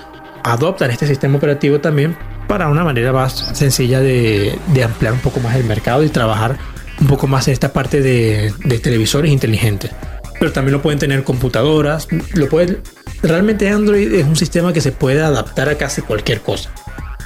[0.43, 5.55] adoptan este sistema operativo también para una manera más sencilla de, ampliar un poco más
[5.55, 6.57] el mercado y trabajar
[6.99, 9.91] un poco más en esta parte de, televisores inteligentes.
[10.39, 12.79] Pero también lo pueden tener computadoras, lo pueden...
[13.23, 16.71] Realmente Android es un sistema que se puede adaptar a casi cualquier cosa.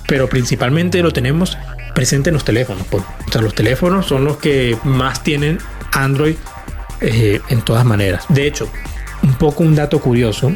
[0.07, 1.57] Pero principalmente lo tenemos
[1.93, 2.85] presente en los teléfonos.
[2.91, 5.57] O sea, los teléfonos son los que más tienen
[5.91, 6.35] Android
[7.01, 8.25] eh, en todas maneras.
[8.29, 8.69] De hecho,
[9.23, 10.53] un poco un dato curioso,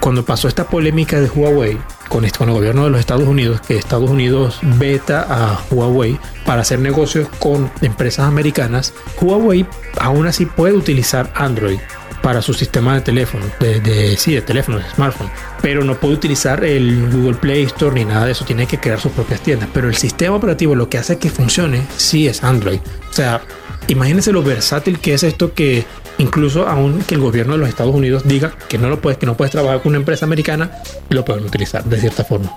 [0.00, 1.78] cuando pasó esta polémica de Huawei,
[2.10, 6.62] con, con el gobierno de los Estados Unidos, que Estados Unidos veta a Huawei para
[6.62, 9.64] hacer negocios con empresas americanas, Huawei
[9.98, 11.78] aún así puede utilizar Android
[12.20, 15.30] para su sistema de teléfono, de, de, sí, de teléfono, de smartphone,
[15.62, 19.00] pero no puede utilizar el Google Play Store ni nada de eso, tiene que crear
[19.00, 22.80] sus propias tiendas, pero el sistema operativo lo que hace que funcione sí es Android.
[23.08, 23.40] O sea,
[23.86, 25.86] imagínense lo versátil que es esto que
[26.20, 29.26] incluso aún que el gobierno de los Estados Unidos diga que no lo puedes, que
[29.26, 30.70] no puedes trabajar con una empresa americana,
[31.08, 32.50] lo pueden utilizar de cierta forma.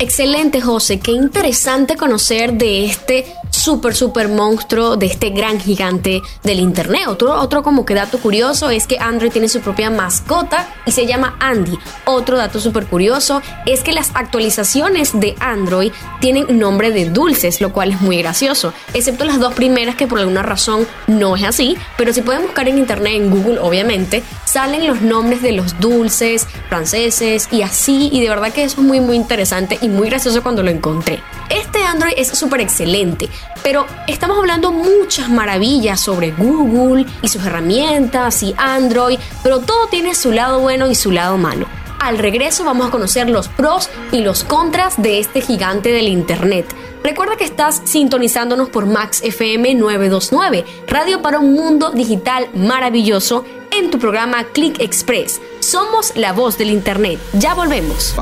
[0.00, 1.00] Excelente, José.
[1.00, 7.08] Qué interesante conocer de este súper, súper monstruo, de este gran gigante del Internet.
[7.08, 11.06] Otro, otro como que dato curioso es que Android tiene su propia mascota y se
[11.06, 11.76] llama Andy.
[12.04, 17.72] Otro dato súper curioso es que las actualizaciones de Android tienen nombre de dulces, lo
[17.72, 18.72] cual es muy gracioso.
[18.94, 21.76] Excepto las dos primeras que por alguna razón no es así.
[21.96, 26.46] Pero si pueden buscar en Internet, en Google obviamente, salen los nombres de los dulces
[26.68, 28.10] franceses y así.
[28.12, 31.20] Y de verdad que eso es muy, muy interesante muy gracioso cuando lo encontré.
[31.50, 33.28] Este Android es súper excelente,
[33.62, 40.14] pero estamos hablando muchas maravillas sobre Google y sus herramientas y Android, pero todo tiene
[40.14, 41.66] su lado bueno y su lado malo.
[42.00, 46.66] Al regreso vamos a conocer los pros y los contras de este gigante del Internet.
[47.02, 53.90] Recuerda que estás sintonizándonos por Max FM 929, radio para un mundo digital maravilloso, en
[53.90, 55.40] tu programa Click Express.
[55.60, 57.18] Somos la voz del Internet.
[57.34, 58.14] Ya volvemos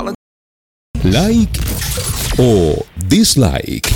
[1.13, 1.61] like
[2.39, 3.89] o dislike.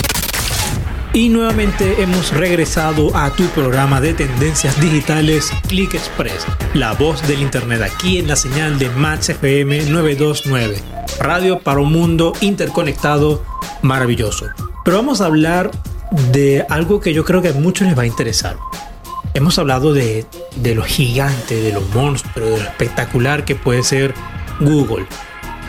[1.12, 7.42] Y nuevamente hemos regresado a tu programa de tendencias digitales Click Express, la voz del
[7.42, 10.76] internet aquí en la señal de Max FM 929,
[11.18, 13.44] radio para un mundo interconectado
[13.82, 14.46] maravilloso.
[14.84, 15.72] Pero vamos a hablar
[16.30, 18.56] de algo que yo creo que a muchos les va a interesar.
[19.34, 24.14] Hemos hablado de, de lo gigante, de lo monstruo, de lo espectacular que puede ser
[24.60, 25.06] Google.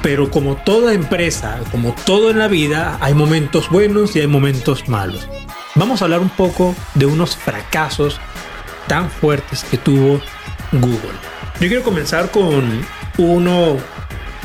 [0.02, 4.90] Pero como toda empresa, como todo en la vida, hay momentos buenos y hay momentos
[4.90, 5.28] malos.
[5.76, 8.20] Vamos a hablar un poco de unos fracasos
[8.88, 10.20] tan fuertes que tuvo
[10.72, 11.14] Google.
[11.60, 12.86] Yo quiero comenzar con
[13.18, 13.78] uno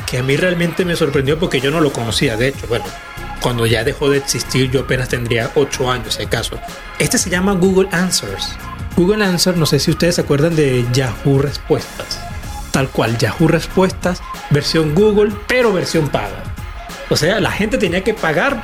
[0.05, 2.37] que a mí realmente me sorprendió porque yo no lo conocía.
[2.37, 2.85] De hecho, bueno,
[3.41, 6.59] cuando ya dejó de existir yo apenas tendría 8 años, si acaso.
[6.99, 8.55] Este se llama Google Answers.
[8.95, 12.26] Google Answers, no sé si ustedes se acuerdan de Yahoo Respuestas
[12.77, 16.43] tal cual, Yahoo Respuestas, versión Google, pero versión paga.
[17.09, 18.61] O sea, la gente tenía que pagar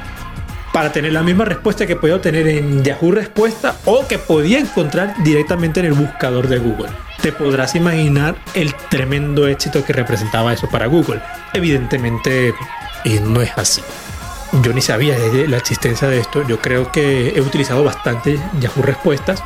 [0.71, 5.15] para tener la misma respuesta que podía obtener en Yahoo Respuesta o que podía encontrar
[5.23, 6.91] directamente en el buscador de Google.
[7.23, 11.19] Te podrás imaginar el tremendo éxito que representaba eso para Google.
[11.51, 12.53] Evidentemente
[13.05, 13.81] eh, no es así.
[14.61, 16.47] yo ni sabía de la existencia de esto.
[16.47, 19.43] Yo creo que he utilizado bastante Yahoo Respuestas,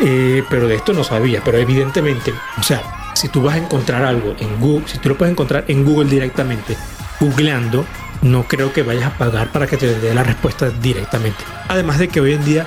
[0.00, 1.42] eh, pero de esto no sabía.
[1.44, 5.16] Pero evidentemente, o sea, si tú vas a encontrar algo en Google, si tú lo
[5.16, 6.76] puedes encontrar en Google directamente,
[7.20, 7.86] googleando,
[8.20, 11.38] no creo que vayas a pagar para que te dé la respuesta directamente.
[11.68, 12.66] Además de que hoy en día,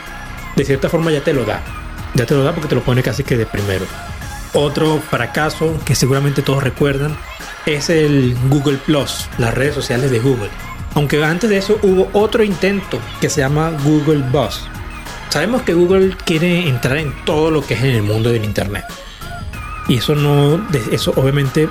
[0.56, 1.62] de cierta forma, ya te lo da.
[2.14, 3.86] Ya te lo da porque te lo pone casi que de primero.
[4.54, 7.18] Otro fracaso que seguramente todos recuerdan
[7.66, 10.50] es el Google Plus, las redes sociales de Google.
[10.94, 14.62] Aunque antes de eso hubo otro intento que se llama Google Buzz.
[15.28, 18.86] Sabemos que Google quiere entrar en todo lo que es en el mundo del Internet.
[19.88, 21.70] Y eso no, eso obviamente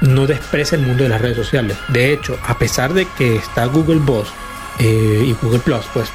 [0.00, 1.76] no desprecia el mundo de las redes sociales.
[1.88, 4.28] De hecho, a pesar de que está Google Buzz
[4.78, 6.10] eh, y Google Plus, pues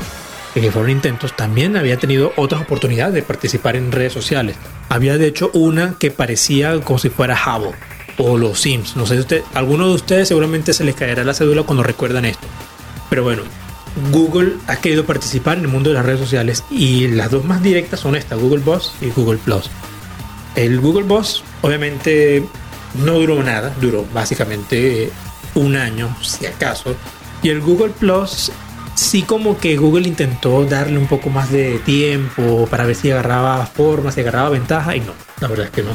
[0.54, 4.58] que fueron intentos, también había tenido otras oportunidades de participar en redes sociales.
[4.90, 7.74] Había de hecho una que parecía como si fuera Jabo
[8.18, 8.96] o los Sims.
[8.96, 12.26] No sé si usted, alguno de ustedes seguramente se les caerá la cédula cuando recuerdan
[12.26, 12.46] esto.
[13.10, 13.44] Pero bueno,
[14.12, 17.62] Google ha querido participar en el mundo de las redes sociales y las dos más
[17.62, 19.70] directas son estas, Google Boss y Google Plus.
[20.56, 22.46] El Google Boss obviamente
[22.96, 25.12] no duró nada, duró básicamente
[25.56, 26.96] un año, si acaso.
[27.42, 28.52] Y el Google Plus
[28.96, 33.66] sí como que Google intentó darle un poco más de tiempo para ver si agarraba
[33.66, 35.92] forma, si agarraba ventaja y no, la verdad es que no.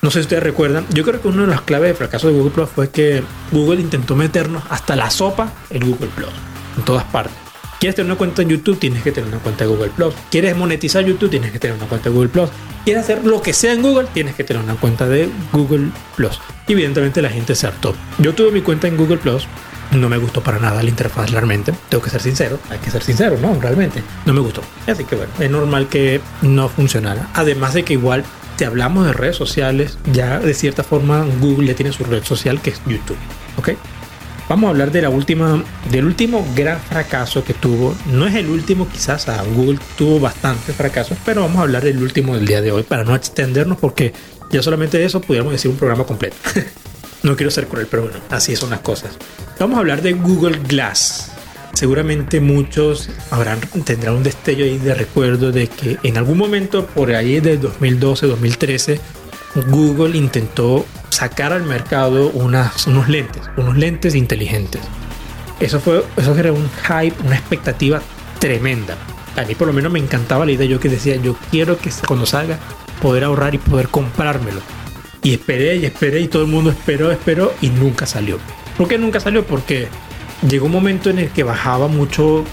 [0.00, 2.34] No sé si ustedes recuerdan, yo creo que una de las claves de fracaso de
[2.34, 6.30] Google Plus fue que Google intentó meternos hasta la sopa en Google Plus,
[6.76, 7.47] en todas partes.
[7.78, 8.76] ¿Quieres tener una cuenta en YouTube?
[8.76, 10.12] Tienes que tener una cuenta de Google Plus.
[10.32, 11.30] ¿Quieres monetizar YouTube?
[11.30, 12.50] Tienes que tener una cuenta de Google Plus.
[12.84, 14.08] ¿Quieres hacer lo que sea en Google?
[14.12, 16.40] Tienes que tener una cuenta de Google Plus.
[16.66, 17.94] Evidentemente la gente se hartó.
[18.18, 19.46] Yo tuve mi cuenta en Google Plus.
[19.92, 21.72] No me gustó para nada la interfaz realmente.
[21.88, 22.58] Tengo que ser sincero.
[22.68, 23.54] Hay que ser sincero, ¿no?
[23.60, 24.02] Realmente.
[24.26, 24.62] No me gustó.
[24.88, 27.28] Así que bueno, es normal que no funcionara.
[27.34, 28.24] Además de que igual
[28.56, 32.60] si hablamos de redes sociales, ya de cierta forma Google ya tiene su red social
[32.60, 33.16] que es YouTube.
[33.56, 33.70] ¿Ok?
[34.48, 37.94] Vamos a hablar de la última, del último gran fracaso que tuvo.
[38.06, 42.02] No es el último, quizás a Google tuvo bastantes fracasos, pero vamos a hablar del
[42.02, 44.14] último del día de hoy para no extendernos porque
[44.50, 46.36] ya solamente de eso pudiéramos decir un programa completo.
[47.22, 49.18] no quiero ser cruel, pero bueno, así son las cosas.
[49.58, 51.32] Vamos a hablar de Google Glass
[51.78, 57.14] seguramente muchos habrán, tendrán un destello ahí de recuerdo de que en algún momento por
[57.14, 59.00] ahí de 2012, 2013,
[59.68, 64.80] Google intentó sacar al mercado unas, unos lentes, unos lentes inteligentes.
[65.60, 68.00] Eso fue, eso era un hype, una expectativa
[68.38, 68.96] tremenda.
[69.36, 71.90] A mí por lo menos me encantaba la idea, yo que decía, yo quiero que
[72.06, 72.58] cuando salga
[73.02, 74.60] poder ahorrar y poder comprármelo.
[75.22, 78.38] Y esperé y esperé y todo el mundo esperó, esperó y nunca salió.
[78.76, 79.44] ¿Por qué nunca salió?
[79.44, 79.88] Porque
[80.48, 82.44] llegó un momento en el que bajaba mucho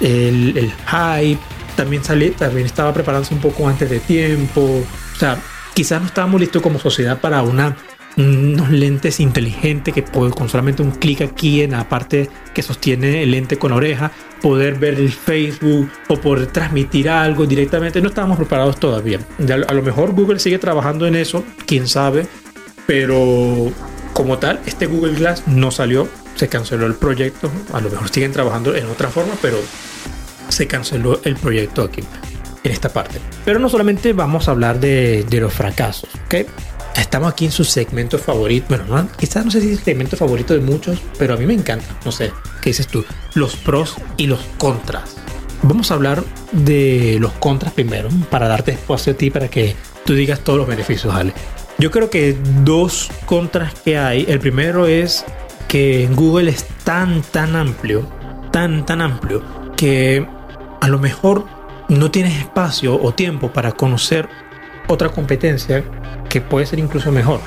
[0.00, 1.40] el, el hype,
[1.76, 5.38] también salí, también estaba preparándose un poco antes de tiempo, o sea,
[5.74, 7.76] quizás no estábamos listos como sociedad para una
[8.16, 13.22] unos lentes inteligentes que puedo con solamente un clic aquí en la parte que sostiene
[13.22, 18.36] el lente con oreja poder ver el Facebook o poder transmitir algo directamente no estábamos
[18.36, 22.26] preparados todavía a lo mejor Google sigue trabajando en eso quién sabe
[22.86, 23.72] pero
[24.12, 27.50] como tal este Google Glass no salió se canceló el proyecto.
[27.72, 29.58] A lo mejor siguen trabajando en otra forma, pero
[30.48, 32.02] se canceló el proyecto aquí,
[32.62, 33.20] en esta parte.
[33.44, 36.46] Pero no solamente vamos a hablar de, de los fracasos, ¿ok?
[36.94, 38.66] Estamos aquí en su segmento favorito.
[38.68, 41.46] Bueno, no, quizás no sé si es el segmento favorito de muchos, pero a mí
[41.46, 41.86] me encanta.
[42.04, 43.04] No sé, ¿qué dices tú?
[43.34, 45.16] Los pros y los contras.
[45.62, 50.14] Vamos a hablar de los contras primero, para darte espacio a ti para que tú
[50.14, 51.32] digas todos los beneficios, Ale.
[51.78, 54.24] Yo creo que dos contras que hay.
[54.28, 55.24] El primero es
[55.68, 58.08] que Google es tan, tan amplio,
[58.52, 59.42] tan, tan amplio,
[59.76, 60.26] que
[60.80, 61.46] a lo mejor
[61.88, 64.28] no tienes espacio o tiempo para conocer
[64.88, 65.84] otra competencia
[66.28, 67.40] que puede ser incluso mejor.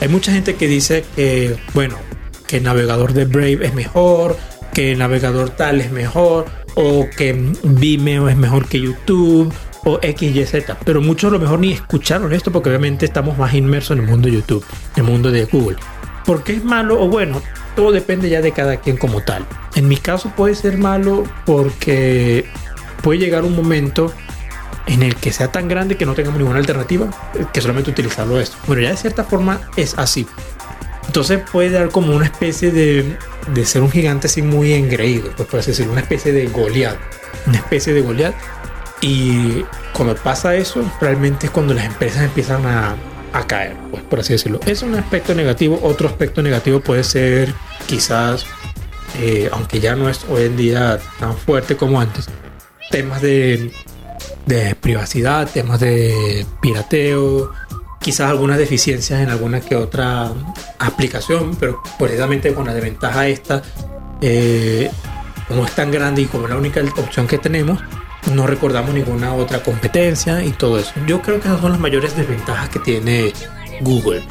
[0.00, 1.96] Hay mucha gente que dice que, bueno,
[2.46, 4.36] que el navegador de Brave es mejor,
[4.72, 9.52] que el navegador tal es mejor, o que Vimeo es mejor que YouTube,
[9.84, 10.64] o XYZ.
[10.84, 14.10] Pero muchos a lo mejor ni escucharon esto porque obviamente estamos más inmersos en el
[14.10, 14.64] mundo de YouTube,
[14.96, 15.76] en el mundo de Google.
[16.24, 17.42] ¿Por qué es malo o bueno?
[17.74, 19.46] todo depende ya de cada quien como tal.
[19.74, 22.44] En mi caso puede ser malo porque
[23.02, 24.12] puede llegar un momento
[24.90, 27.08] en el que sea tan grande que no tengamos ninguna alternativa
[27.52, 28.56] que solamente utilizarlo esto.
[28.66, 30.26] Bueno, ya de cierta forma es así.
[31.06, 33.16] Entonces puede dar como una especie de,
[33.54, 36.98] de ser un gigante así muy engreído, pues puede decir, una especie de Goliath,
[37.46, 38.34] una especie de Goliath.
[39.00, 42.96] Y cuando pasa eso, realmente es cuando las empresas empiezan a,
[43.32, 44.60] a caer, pues, por así decirlo.
[44.66, 45.78] Es un aspecto negativo.
[45.82, 47.54] Otro aspecto negativo puede ser
[47.86, 48.44] quizás,
[49.18, 52.28] eh, aunque ya no es hoy en día tan fuerte como antes,
[52.90, 53.72] temas de,
[54.50, 57.52] de privacidad, temas de pirateo,
[58.00, 60.32] quizás algunas deficiencias en alguna que otra
[60.78, 63.62] aplicación, pero precisamente con la desventaja esta,
[64.20, 64.90] eh,
[65.46, 67.78] como es tan grande y como es la única opción que tenemos,
[68.34, 70.92] no recordamos ninguna otra competencia y todo eso.
[71.06, 73.32] Yo creo que esas son las mayores desventajas que tiene
[73.82, 74.22] Google.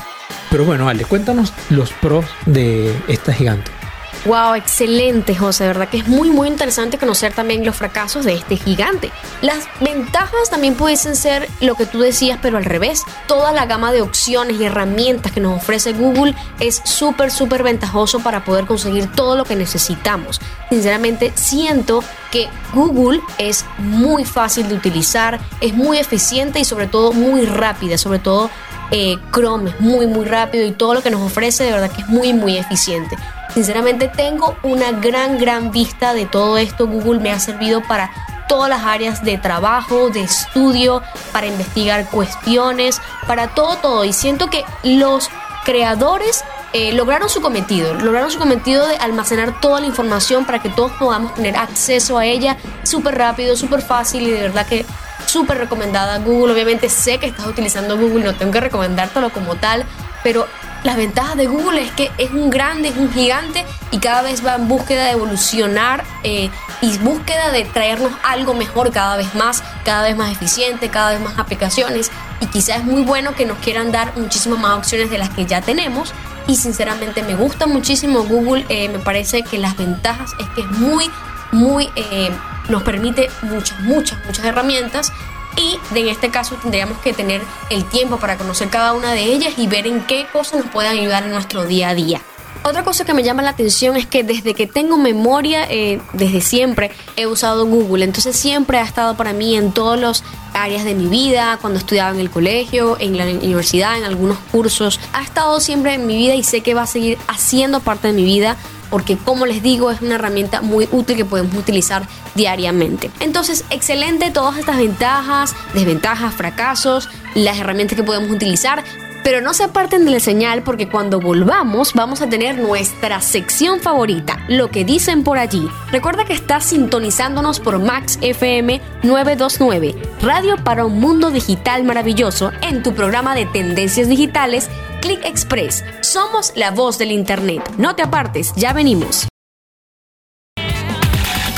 [0.52, 3.79] Pero bueno, Ale, cuéntanos los pros de esta gigante.
[4.26, 5.64] Wow, excelente, José.
[5.64, 9.12] De verdad que es muy, muy interesante conocer también los fracasos de este gigante.
[9.42, 13.04] Las ventajas también pudiesen ser lo que tú decías, pero al revés.
[13.28, 18.20] Toda la gama de opciones y herramientas que nos ofrece Google es súper, súper ventajoso
[18.20, 20.42] para poder conseguir todo lo que necesitamos.
[20.70, 27.14] Sinceramente, siento que Google es muy fácil de utilizar, es muy eficiente y sobre todo
[27.14, 28.50] muy rápida, sobre todo
[28.92, 32.02] eh, Chrome es muy muy rápido y todo lo que nos ofrece de verdad que
[32.02, 33.18] es muy muy eficiente.
[33.54, 36.88] Sinceramente tengo una gran, gran vista de todo esto.
[36.88, 38.12] Google me ha servido para
[38.48, 44.06] todas las áreas de trabajo, de estudio, para investigar cuestiones, para todo, todo.
[44.06, 45.30] Y siento que los
[45.66, 50.70] creadores eh, lograron su cometido, lograron su cometido de almacenar toda la información para que
[50.70, 54.86] todos podamos tener acceso a ella súper rápido, súper fácil y de verdad que
[55.30, 56.18] súper recomendada.
[56.20, 59.86] Google, obviamente sé que estás utilizando Google, no tengo que recomendártelo como tal,
[60.24, 60.48] pero
[60.84, 64.46] las ventajas de Google es que es un grande, es un gigante y cada vez
[64.46, 66.50] va en búsqueda de evolucionar eh,
[66.82, 71.20] y búsqueda de traernos algo mejor cada vez más, cada vez más eficiente, cada vez
[71.20, 75.18] más aplicaciones y quizás es muy bueno que nos quieran dar muchísimas más opciones de
[75.18, 76.14] las que ya tenemos
[76.48, 80.72] y sinceramente me gusta muchísimo Google, eh, me parece que las ventajas es que es
[80.72, 81.12] muy,
[81.52, 82.32] muy, eh,
[82.70, 85.12] nos permite muchas, muchas, muchas herramientas
[85.58, 89.54] y en este caso tendríamos que tener el tiempo para conocer cada una de ellas
[89.58, 92.22] y ver en qué cosas nos pueden ayudar en nuestro día a día.
[92.64, 96.42] Otra cosa que me llama la atención es que desde que tengo memoria, eh, desde
[96.42, 100.24] siempre he usado Google, entonces siempre ha estado para mí en todas las
[100.54, 105.00] áreas de mi vida, cuando estudiaba en el colegio, en la universidad, en algunos cursos,
[105.14, 108.14] ha estado siempre en mi vida y sé que va a seguir haciendo parte de
[108.14, 108.58] mi vida
[108.90, 113.12] porque como les digo es una herramienta muy útil que podemos utilizar diariamente.
[113.20, 118.84] Entonces, excelente todas estas ventajas, desventajas, fracasos, las herramientas que podemos utilizar,
[119.24, 123.80] pero no se aparten de la señal porque cuando volvamos vamos a tener nuestra sección
[123.80, 125.68] favorita, lo que dicen por allí.
[125.92, 132.84] Recuerda que estás sintonizándonos por Max FM 929, Radio para un Mundo Digital Maravilloso, en
[132.84, 134.70] tu programa de tendencias digitales
[135.02, 135.84] Click Express.
[136.02, 137.62] Somos la voz del Internet.
[137.78, 139.28] No te apartes, ya venimos.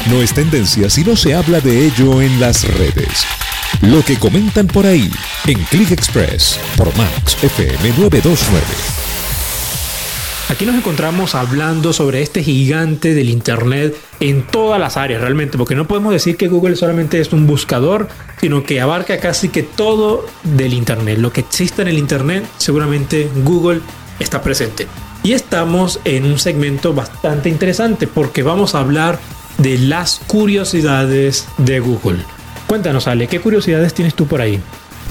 [0.09, 3.25] No es tendencia si no se habla de ello en las redes.
[3.79, 5.09] Lo que comentan por ahí
[5.47, 8.61] en Click Express por Max FM 929.
[10.49, 15.75] Aquí nos encontramos hablando sobre este gigante del Internet en todas las áreas realmente, porque
[15.75, 18.09] no podemos decir que Google solamente es un buscador,
[18.39, 21.17] sino que abarca casi que todo del Internet.
[21.17, 23.79] Lo que existe en el Internet, seguramente Google
[24.19, 24.87] está presente.
[25.23, 29.19] Y estamos en un segmento bastante interesante porque vamos a hablar
[29.57, 32.19] de las curiosidades de Google.
[32.71, 34.57] Cuéntanos, Ale, ¿qué curiosidades tienes tú por ahí?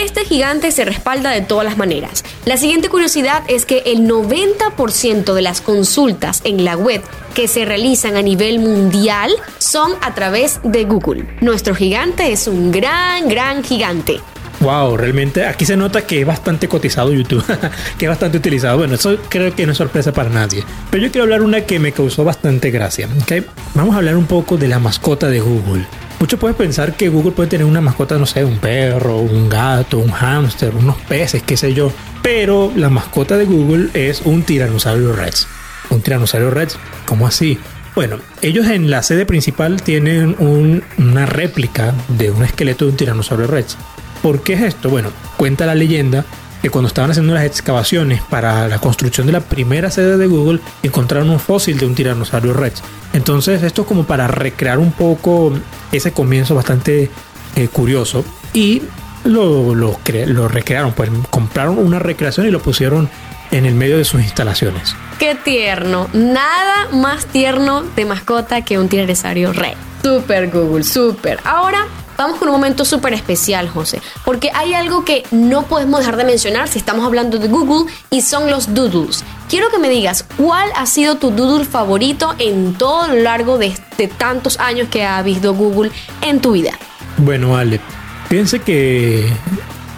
[0.00, 2.24] Este gigante se respalda de todas las maneras.
[2.46, 7.02] La siguiente curiosidad es que el 90% de las consultas en la web
[7.34, 11.26] que se realizan a nivel mundial son a través de Google.
[11.42, 14.22] Nuestro gigante es un gran, gran gigante.
[14.60, 17.44] Wow, realmente aquí se nota que es bastante cotizado YouTube,
[17.98, 18.78] que es bastante utilizado.
[18.78, 20.64] Bueno, eso creo que no es sorpresa para nadie.
[20.90, 23.06] Pero yo quiero hablar una que me causó bastante gracia.
[23.22, 23.44] ¿okay?
[23.74, 25.84] Vamos a hablar un poco de la mascota de Google.
[26.20, 29.96] Muchos pueden pensar que Google puede tener una mascota, no sé, un perro, un gato,
[29.96, 31.90] un hámster, unos peces, qué sé yo.
[32.22, 35.48] Pero la mascota de Google es un tiranosaurio rex.
[35.88, 37.58] Un tiranosaurio rex, ¿cómo así?
[37.94, 43.46] Bueno, ellos en la sede principal tienen una réplica de un esqueleto de un tiranosaurio
[43.46, 43.78] rex.
[44.22, 44.90] ¿Por qué es esto?
[44.90, 45.08] Bueno,
[45.38, 46.26] cuenta la leyenda
[46.60, 50.60] que cuando estaban haciendo las excavaciones para la construcción de la primera sede de Google,
[50.82, 52.82] encontraron un fósil de un tiranosaurio rex.
[53.14, 55.54] Entonces esto es como para recrear un poco
[55.92, 57.10] ese comienzo bastante
[57.56, 58.82] eh, curioso y
[59.24, 63.08] lo, lo, recrearon, pues compraron una recreación y lo pusieron
[63.50, 64.94] en el medio de sus instalaciones.
[65.18, 69.76] Qué tierno, nada más tierno de mascota que un tiranosaurio rex.
[70.02, 71.40] Super Google, super.
[71.44, 71.86] Ahora
[72.20, 76.24] vamos con un momento súper especial, José, porque hay algo que no podemos dejar de
[76.24, 79.24] mencionar si estamos hablando de Google y son los doodles.
[79.48, 83.74] Quiero que me digas cuál ha sido tu doodle favorito en todo lo largo de,
[84.18, 85.90] tantos años que ha habido Google
[86.20, 86.72] en tu vida.
[87.16, 87.80] Bueno, Ale,
[88.28, 89.32] piense que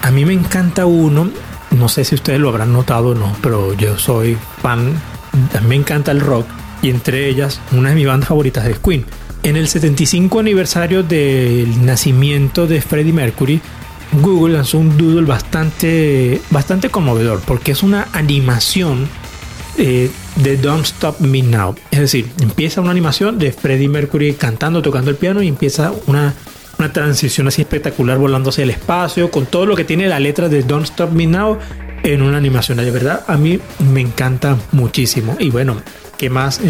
[0.01, 1.29] a mí me encanta uno,
[1.73, 4.95] no sé si ustedes lo habrán notado o no, pero yo soy fan,
[5.67, 6.47] me encanta el rock
[6.83, 9.07] y entre ellas una de mis bandas favoritas es Queen.
[9.45, 13.61] En el 75 aniversario del nacimiento de Freddie Mercury,
[14.21, 19.09] Google lanzó un doodle bastante, bastante conmovedor porque es una animación
[19.79, 21.75] eh, de Don't Stop Me Now.
[21.91, 26.35] Es decir, empieza una animación de Freddie Mercury cantando, tocando el piano y empieza una,
[26.79, 30.63] una transición así espectacular volándose el espacio con todo lo que tiene la letra de
[30.63, 31.59] Don't Stop Me Now
[32.05, 32.79] en una animación.
[32.79, 33.59] De verdad, a mí
[33.93, 35.37] me encanta muchísimo.
[35.41, 35.83] Y bueno,
[36.17, 36.61] ¿qué más?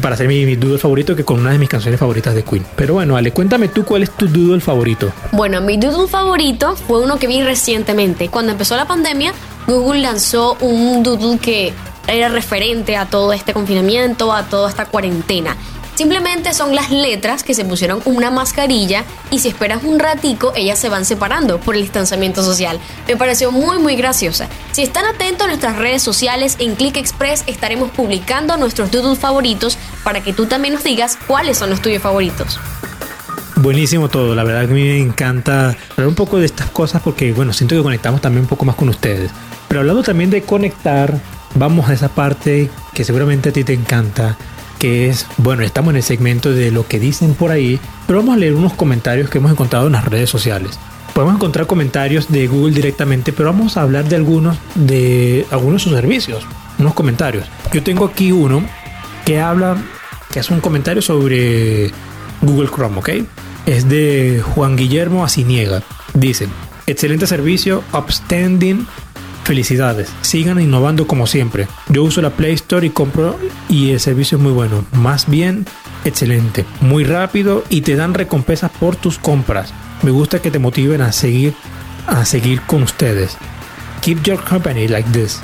[0.00, 2.64] Para ser mi, mi, doodle favorito que con una de mis canciones favoritas de Queen.
[2.76, 5.12] Pero bueno, Ale, cuéntame tú cuál es tu doodle favorito.
[5.32, 8.28] Bueno, mi doodle favorito fue uno que vi recientemente.
[8.28, 9.32] Cuando empezó la pandemia,
[9.66, 11.72] Google lanzó un doodle que
[12.06, 15.56] era referente a todo este confinamiento, a toda esta cuarentena.
[15.94, 20.78] Simplemente son las letras que se pusieron una mascarilla y si esperas un ratico ellas
[20.78, 22.80] se van separando por el distanciamiento social.
[23.06, 24.48] Me pareció muy muy graciosa.
[24.72, 29.78] Si están atentos a nuestras redes sociales en Click Express estaremos publicando nuestros doodles favoritos
[30.02, 32.58] para que tú también nos digas cuáles son los tuyos favoritos.
[33.56, 37.02] Buenísimo todo, la verdad que a mí me encanta hablar un poco de estas cosas
[37.02, 39.30] porque bueno, siento que conectamos también un poco más con ustedes.
[39.68, 41.14] Pero hablando también de conectar,
[41.54, 44.36] vamos a esa parte que seguramente a ti te encanta,
[44.84, 48.34] que es, bueno, estamos en el segmento de lo que dicen por ahí, pero vamos
[48.34, 50.78] a leer unos comentarios que hemos encontrado en las redes sociales.
[51.14, 55.84] Podemos encontrar comentarios de Google directamente, pero vamos a hablar de algunos de algunos de
[55.88, 56.46] sus servicios,
[56.78, 57.46] unos comentarios.
[57.72, 58.62] Yo tengo aquí uno
[59.24, 59.82] que habla,
[60.30, 61.90] que hace un comentario sobre
[62.42, 63.08] Google Chrome, ¿ok?
[63.64, 65.82] Es de Juan Guillermo Asiniega.
[66.12, 66.46] Dice,
[66.86, 68.86] excelente servicio, upstanding
[69.44, 71.68] Felicidades, sigan innovando como siempre.
[71.90, 73.38] Yo uso la Play Store y compro
[73.68, 74.86] y el servicio es muy bueno.
[74.92, 75.66] Más bien,
[76.06, 79.74] excelente, muy rápido y te dan recompensas por tus compras.
[80.02, 81.54] Me gusta que te motiven a seguir
[82.06, 83.36] a seguir con ustedes.
[84.00, 85.42] Keep your company like this.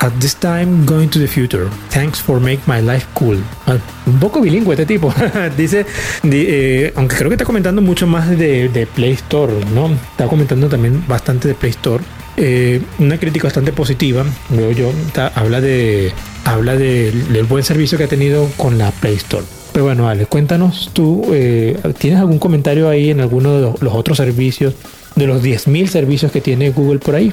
[0.00, 1.68] At this time, going to the future.
[1.90, 3.38] Thanks for make my life cool.
[3.66, 5.12] Ah, un poco bilingüe este tipo.
[5.58, 5.84] Dice,
[6.24, 9.90] eh, aunque creo que está comentando mucho más de, de Play Store, ¿no?
[10.12, 12.02] Está comentando también bastante de Play Store
[12.40, 14.92] eh, una crítica bastante positiva, veo yo,
[15.34, 16.12] habla de
[16.44, 19.44] habla del buen servicio que ha tenido con la Play Store.
[19.72, 24.16] Pero bueno, Ale, cuéntanos tú, eh, ¿tienes algún comentario ahí en alguno de los, otros
[24.16, 24.74] servicios,
[25.16, 27.32] de los 10.000 servicios que tiene Google por ahí?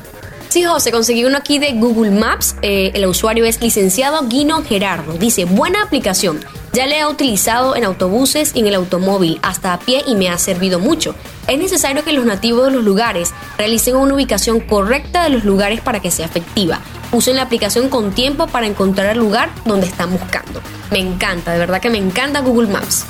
[0.49, 2.55] Sí, José, conseguí uno aquí de Google Maps.
[2.61, 5.13] Eh, el usuario es licenciado Guino Gerardo.
[5.13, 6.39] Dice, buena aplicación.
[6.73, 10.29] Ya le he utilizado en autobuses y en el automóvil, hasta a pie y me
[10.29, 11.15] ha servido mucho.
[11.47, 15.79] Es necesario que los nativos de los lugares realicen una ubicación correcta de los lugares
[15.79, 16.81] para que sea efectiva.
[17.13, 20.61] Usen la aplicación con tiempo para encontrar el lugar donde están buscando.
[20.91, 23.05] Me encanta, de verdad que me encanta Google Maps.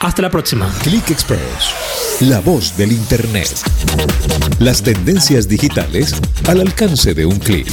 [0.04, 0.70] Hasta la próxima.
[0.84, 3.48] Click Express, la voz del Internet.
[4.60, 6.14] Las tendencias digitales
[6.46, 7.72] al alcance de un clic.